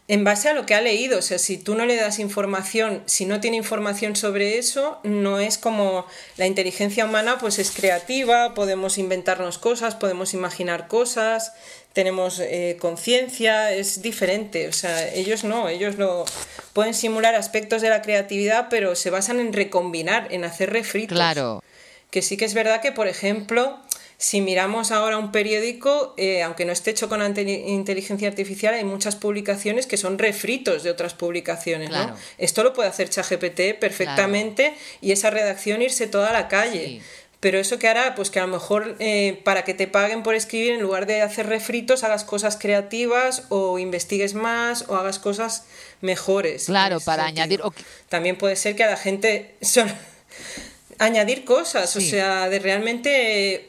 en 0.10 0.24
base 0.24 0.50
a 0.50 0.54
lo 0.54 0.66
que 0.66 0.74
ha 0.74 0.82
leído. 0.82 1.20
O 1.20 1.22
sea, 1.22 1.38
si 1.38 1.60
tú 1.60 1.76
no 1.76 1.86
le 1.86 1.96
das 1.96 2.18
información, 2.18 3.04
si 3.06 3.26
no 3.26 3.40
tiene 3.40 3.58
información 3.58 4.16
sobre 4.16 4.58
eso, 4.58 5.00
no 5.04 5.40
es 5.40 5.60
como 5.60 6.06
la 6.36 6.48
inteligencia 6.48 7.06
humana, 7.06 7.38
pues 7.40 7.60
es 7.60 7.70
creativa, 7.70 8.56
podemos 8.56 8.98
inventarnos 8.98 9.60
cosas, 9.60 9.94
podemos 9.94 10.34
imaginar 10.34 10.88
cosas, 10.88 11.54
tenemos 11.94 12.40
eh, 12.40 12.78
conciencia, 12.82 13.72
es 13.72 14.02
diferente. 14.02 14.68
O 14.68 14.74
sea, 14.74 15.14
ellos 15.14 15.44
no, 15.44 15.70
ellos 15.70 15.96
lo 15.98 16.26
pueden 16.74 16.96
simular 16.96 17.36
aspectos 17.36 17.84
de 17.84 17.90
la 17.90 18.02
creatividad, 18.02 18.66
pero 18.72 18.96
se 18.96 19.12
basan 19.12 19.40
en 19.40 19.54
recombinar, 19.54 20.28
en 20.32 20.44
hacer 20.44 20.72
refritos. 20.72 21.16
Claro. 21.16 21.64
Que 22.10 22.24
sí 22.24 22.36
que 22.36 22.46
es 22.46 22.56
verdad 22.56 22.82
que, 22.82 22.92
por 22.92 23.08
ejemplo, 23.08 23.80
si 24.22 24.42
miramos 24.42 24.92
ahora 24.92 25.18
un 25.18 25.32
periódico, 25.32 26.14
eh, 26.18 26.44
aunque 26.44 26.66
no 26.66 26.74
esté 26.74 26.92
hecho 26.92 27.08
con 27.08 27.22
inteligencia 27.40 28.28
artificial, 28.28 28.74
hay 28.74 28.84
muchas 28.84 29.16
publicaciones 29.16 29.88
que 29.88 29.96
son 29.96 30.20
refritos 30.20 30.84
de 30.84 30.92
otras 30.92 31.14
publicaciones. 31.14 31.90
¿no? 31.90 32.14
Esto 32.38 32.64
lo 32.64 32.74
puede 32.74 32.90
hacer 32.90 33.10
ChatGPT 33.10 33.80
perfectamente 33.80 34.76
y 35.00 35.14
esa 35.14 35.30
redacción 35.30 35.82
irse 35.82 36.06
toda 36.06 36.32
a 36.32 36.34
la 36.34 36.50
calle. 36.50 37.02
Pero 37.40 37.60
eso 37.60 37.80
que 37.80 37.88
hará, 37.88 38.14
pues 38.16 38.30
que 38.30 38.40
a 38.40 38.46
lo 38.46 38.52
mejor 38.52 38.98
eh, 39.00 39.40
para 39.46 39.64
que 39.64 39.74
te 39.74 39.88
paguen 39.88 40.22
por 40.22 40.36
escribir, 40.36 40.74
en 40.74 40.82
lugar 40.82 41.06
de 41.06 41.22
hacer 41.22 41.48
refritos, 41.48 42.04
hagas 42.04 42.26
cosas 42.26 42.58
creativas 42.58 43.44
o 43.48 43.80
investigues 43.80 44.34
más 44.34 44.84
o 44.90 44.98
hagas 44.98 45.18
cosas 45.20 45.64
mejores. 46.02 46.66
Claro, 46.66 47.00
para 47.00 47.24
añadir... 47.24 47.62
También 48.10 48.38
puede 48.38 48.58
ser 48.58 48.76
que 48.76 48.84
a 48.84 48.90
la 48.90 48.98
gente... 48.98 49.56
añadir 51.00 51.46
cosas, 51.46 51.96
o 51.96 52.02
sea, 52.02 52.50
de 52.50 52.60
realmente 52.60 53.69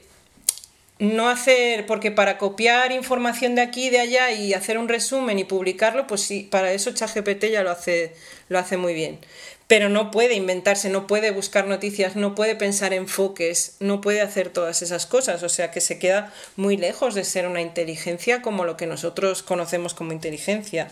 no 1.01 1.31
hacer, 1.31 1.87
porque 1.87 2.11
para 2.11 2.37
copiar 2.37 2.93
información 2.93 3.55
de 3.55 3.63
aquí 3.63 3.87
y 3.87 3.91
de 3.91 4.01
allá 4.01 4.33
y 4.33 4.53
hacer 4.53 4.77
un 4.77 4.87
resumen 4.87 5.39
y 5.39 5.45
publicarlo, 5.45 6.07
pues 6.07 6.21
sí, 6.21 6.47
para 6.49 6.73
eso 6.73 6.93
ChatGPT 6.93 7.47
ya 7.47 7.63
lo 7.63 7.71
hace, 7.71 8.15
lo 8.49 8.59
hace 8.59 8.77
muy 8.77 8.93
bien. 8.93 9.19
Pero 9.67 9.89
no 9.89 10.11
puede 10.11 10.35
inventarse, 10.35 10.91
no 10.91 11.07
puede 11.07 11.31
buscar 11.31 11.67
noticias, 11.67 12.17
no 12.17 12.35
puede 12.35 12.55
pensar 12.55 12.93
enfoques, 12.93 13.77
no 13.81 14.03
puede 14.03 14.21
hacer 14.21 14.51
todas 14.51 14.83
esas 14.83 15.07
cosas. 15.07 15.43
O 15.43 15.49
sea 15.49 15.71
que 15.71 15.81
se 15.81 15.99
queda 15.99 16.35
muy 16.57 16.77
lejos 16.77 17.15
de 17.15 17.25
ser 17.25 17.47
una 17.47 17.63
inteligencia 17.63 18.43
como 18.43 18.65
lo 18.65 18.77
que 18.77 18.87
nosotros 18.87 19.43
conocemos 19.43 19.95
como 19.95 20.13
inteligencia. 20.13 20.89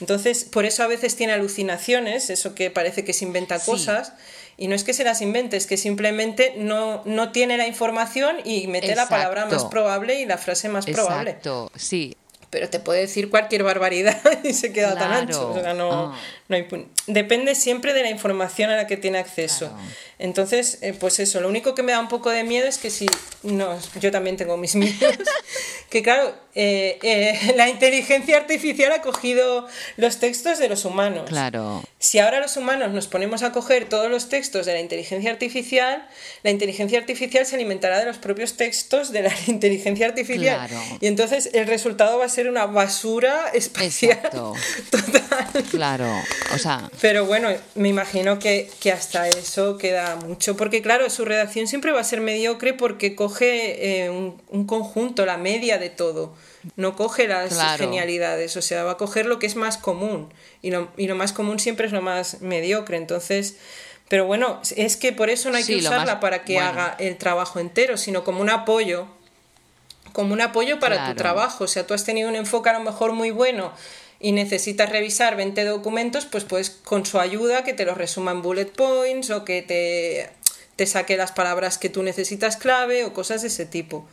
Entonces, 0.00 0.44
por 0.44 0.64
eso 0.64 0.82
a 0.82 0.88
veces 0.88 1.14
tiene 1.14 1.34
alucinaciones, 1.34 2.28
eso 2.28 2.54
que 2.54 2.70
parece 2.70 3.04
que 3.04 3.12
se 3.12 3.24
inventa 3.24 3.60
cosas 3.60 4.14
y 4.56 4.68
no 4.68 4.74
es 4.74 4.84
que 4.84 4.92
se 4.92 5.04
las 5.04 5.20
invente, 5.20 5.56
es 5.56 5.66
que 5.66 5.76
simplemente 5.76 6.54
no, 6.56 7.02
no 7.04 7.32
tiene 7.32 7.56
la 7.56 7.66
información 7.66 8.36
y 8.44 8.66
mete 8.66 8.94
la 8.94 9.08
palabra 9.08 9.46
más 9.46 9.64
probable 9.64 10.20
y 10.20 10.26
la 10.26 10.38
frase 10.38 10.68
más 10.68 10.86
probable. 10.86 11.30
Exacto, 11.30 11.72
sí. 11.76 12.16
Pero 12.50 12.70
te 12.70 12.78
puede 12.78 13.00
decir 13.00 13.30
cualquier 13.30 13.64
barbaridad 13.64 14.20
y 14.44 14.52
se 14.52 14.72
queda 14.72 14.94
tan 14.94 15.12
ancho. 15.12 15.50
O 15.50 15.60
sea, 15.60 15.74
no, 15.74 16.12
ah. 16.12 16.18
no 16.48 16.56
hay... 16.56 16.68
Depende 17.08 17.56
siempre 17.56 17.92
de 17.94 18.02
la 18.02 18.10
información 18.10 18.70
a 18.70 18.76
la 18.76 18.86
que 18.86 18.96
tiene 18.96 19.18
acceso. 19.18 19.76
Entonces, 20.18 20.78
eh, 20.80 20.94
pues 20.98 21.18
eso, 21.18 21.40
lo 21.40 21.48
único 21.48 21.74
que 21.74 21.82
me 21.82 21.92
da 21.92 22.00
un 22.00 22.08
poco 22.08 22.30
de 22.30 22.44
miedo 22.44 22.66
es 22.66 22.78
que 22.78 22.90
si, 22.90 23.06
no, 23.42 23.78
yo 24.00 24.10
también 24.10 24.36
tengo 24.36 24.56
mis 24.56 24.74
miedos, 24.76 25.16
que 25.90 26.02
claro, 26.02 26.34
eh, 26.54 26.98
eh, 27.02 27.54
la 27.56 27.68
inteligencia 27.68 28.36
artificial 28.36 28.92
ha 28.92 29.02
cogido 29.02 29.66
los 29.96 30.18
textos 30.18 30.58
de 30.58 30.68
los 30.68 30.84
humanos. 30.84 31.24
Claro. 31.28 31.82
Si 31.98 32.20
ahora 32.20 32.38
los 32.38 32.56
humanos 32.56 32.92
nos 32.92 33.08
ponemos 33.08 33.42
a 33.42 33.50
coger 33.50 33.88
todos 33.88 34.10
los 34.10 34.28
textos 34.28 34.66
de 34.66 34.74
la 34.74 34.80
inteligencia 34.80 35.30
artificial, 35.30 36.06
la 36.42 36.50
inteligencia 36.50 36.98
artificial 36.98 37.44
se 37.44 37.56
alimentará 37.56 37.98
de 37.98 38.06
los 38.06 38.18
propios 38.18 38.56
textos 38.56 39.10
de 39.10 39.22
la 39.22 39.32
inteligencia 39.46 40.06
artificial. 40.06 40.68
Y 41.00 41.06
entonces 41.06 41.50
el 41.54 41.66
resultado 41.66 42.18
va 42.18 42.26
a 42.26 42.28
ser 42.28 42.48
una 42.48 42.66
basura 42.66 43.48
espacial. 43.52 44.20
Total. 44.90 45.64
Claro. 45.70 46.08
O 46.54 46.58
sea. 46.58 46.88
Pero 47.00 47.26
bueno, 47.26 47.48
me 47.74 47.88
imagino 47.88 48.38
que, 48.38 48.70
que 48.80 48.92
hasta 48.92 49.28
eso 49.28 49.76
queda 49.78 50.03
mucho, 50.16 50.56
porque 50.56 50.82
claro, 50.82 51.08
su 51.10 51.24
redacción 51.24 51.66
siempre 51.66 51.92
va 51.92 52.00
a 52.00 52.04
ser 52.04 52.20
mediocre 52.20 52.74
porque 52.74 53.14
coge 53.14 54.04
eh, 54.04 54.10
un, 54.10 54.66
conjunto, 54.66 55.26
la 55.26 55.36
media 55.36 55.78
de 55.78 55.90
todo, 55.90 56.34
no 56.76 56.96
coge 56.96 57.28
las 57.28 57.78
genialidades, 57.78 58.56
o 58.56 58.62
sea, 58.62 58.84
va 58.84 58.92
a 58.92 58.96
coger 58.96 59.26
lo 59.26 59.38
que 59.38 59.46
es 59.46 59.56
más 59.56 59.78
común. 59.78 60.32
Y 60.62 60.70
lo, 60.70 60.88
y 60.96 61.06
lo 61.06 61.14
más 61.14 61.32
común 61.32 61.58
siempre 61.58 61.86
es 61.86 61.92
lo 61.92 62.02
más 62.02 62.40
mediocre, 62.40 62.96
entonces... 62.96 63.56
Pero 64.08 64.26
bueno, 64.26 64.60
es 64.76 64.98
que 64.98 65.12
por 65.12 65.30
eso 65.30 65.50
no 65.50 65.56
hay 65.56 65.64
que 65.64 65.76
usarla 65.76 66.20
para 66.20 66.44
que 66.44 66.58
haga 66.58 66.94
el 66.98 67.16
trabajo 67.16 67.58
entero, 67.58 67.96
sino 67.96 68.22
como 68.22 68.42
un 68.42 68.50
apoyo, 68.50 69.06
como 70.12 70.34
un 70.34 70.42
apoyo 70.42 70.78
para 70.78 71.08
tu 71.08 71.16
trabajo. 71.16 71.64
O 71.64 71.66
sea, 71.66 71.86
tú 71.86 71.94
has 71.94 72.04
tenido 72.04 72.28
un 72.28 72.36
enfoque 72.36 72.68
a 72.68 72.74
lo 72.74 72.80
mejor 72.80 73.12
muy 73.12 73.30
bueno 73.30 73.72
y 74.24 74.32
necesitas 74.32 74.88
revisar 74.88 75.36
20 75.36 75.66
documentos, 75.66 76.24
pues 76.24 76.44
puedes 76.44 76.70
con 76.70 77.04
su 77.04 77.20
ayuda 77.20 77.62
que 77.62 77.74
te 77.74 77.84
los 77.84 77.98
resuma 77.98 78.30
en 78.30 78.40
bullet 78.40 78.72
points 78.72 79.28
o 79.28 79.44
que 79.44 79.60
te, 79.60 80.30
te 80.76 80.86
saque 80.86 81.18
las 81.18 81.32
palabras 81.32 81.76
que 81.76 81.90
tú 81.90 82.02
necesitas 82.02 82.56
clave 82.56 83.04
o 83.04 83.12
cosas 83.12 83.42
de 83.42 83.48
ese 83.48 83.66
tipo. 83.66 84.06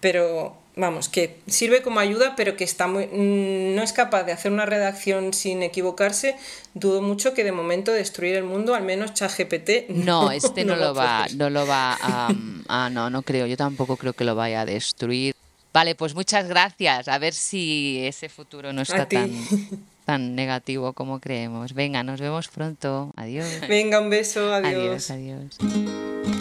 Pero 0.00 0.56
vamos, 0.74 1.08
que 1.08 1.38
sirve 1.46 1.82
como 1.82 2.00
ayuda, 2.00 2.34
pero 2.34 2.56
que 2.56 2.64
está 2.64 2.88
muy, 2.88 3.06
no 3.06 3.80
es 3.80 3.92
capaz 3.92 4.24
de 4.24 4.32
hacer 4.32 4.50
una 4.50 4.66
redacción 4.66 5.32
sin 5.32 5.62
equivocarse, 5.62 6.34
dudo 6.74 7.00
mucho 7.00 7.32
que 7.32 7.44
de 7.44 7.52
momento 7.52 7.92
destruir 7.92 8.34
el 8.34 8.42
mundo, 8.42 8.74
al 8.74 8.82
menos 8.82 9.14
ChatGPT. 9.14 9.88
No, 9.90 10.30
este 10.32 10.64
no, 10.64 10.74
lo 10.74 10.96
va, 10.96 11.28
no 11.36 11.48
lo 11.48 11.64
va 11.64 11.92
a, 11.92 12.34
ah, 12.66 12.90
no, 12.90 13.08
no 13.08 13.22
creo, 13.22 13.46
yo 13.46 13.56
tampoco 13.56 13.96
creo 13.96 14.14
que 14.14 14.24
lo 14.24 14.34
vaya 14.34 14.62
a 14.62 14.66
destruir. 14.66 15.36
Vale, 15.74 15.96
pues 15.96 16.14
muchas 16.14 16.46
gracias. 16.46 17.08
A 17.08 17.18
ver 17.18 17.34
si 17.34 17.98
ese 18.06 18.28
futuro 18.28 18.72
no 18.72 18.82
está 18.82 19.06
tan, 19.06 19.28
tan 20.06 20.36
negativo 20.36 20.92
como 20.92 21.18
creemos. 21.18 21.74
Venga, 21.74 22.04
nos 22.04 22.20
vemos 22.20 22.46
pronto. 22.46 23.12
Adiós. 23.16 23.48
Venga, 23.68 24.00
un 24.00 24.08
beso. 24.08 24.54
Adiós. 24.54 25.10
Adiós, 25.10 25.58
adiós. 25.58 26.33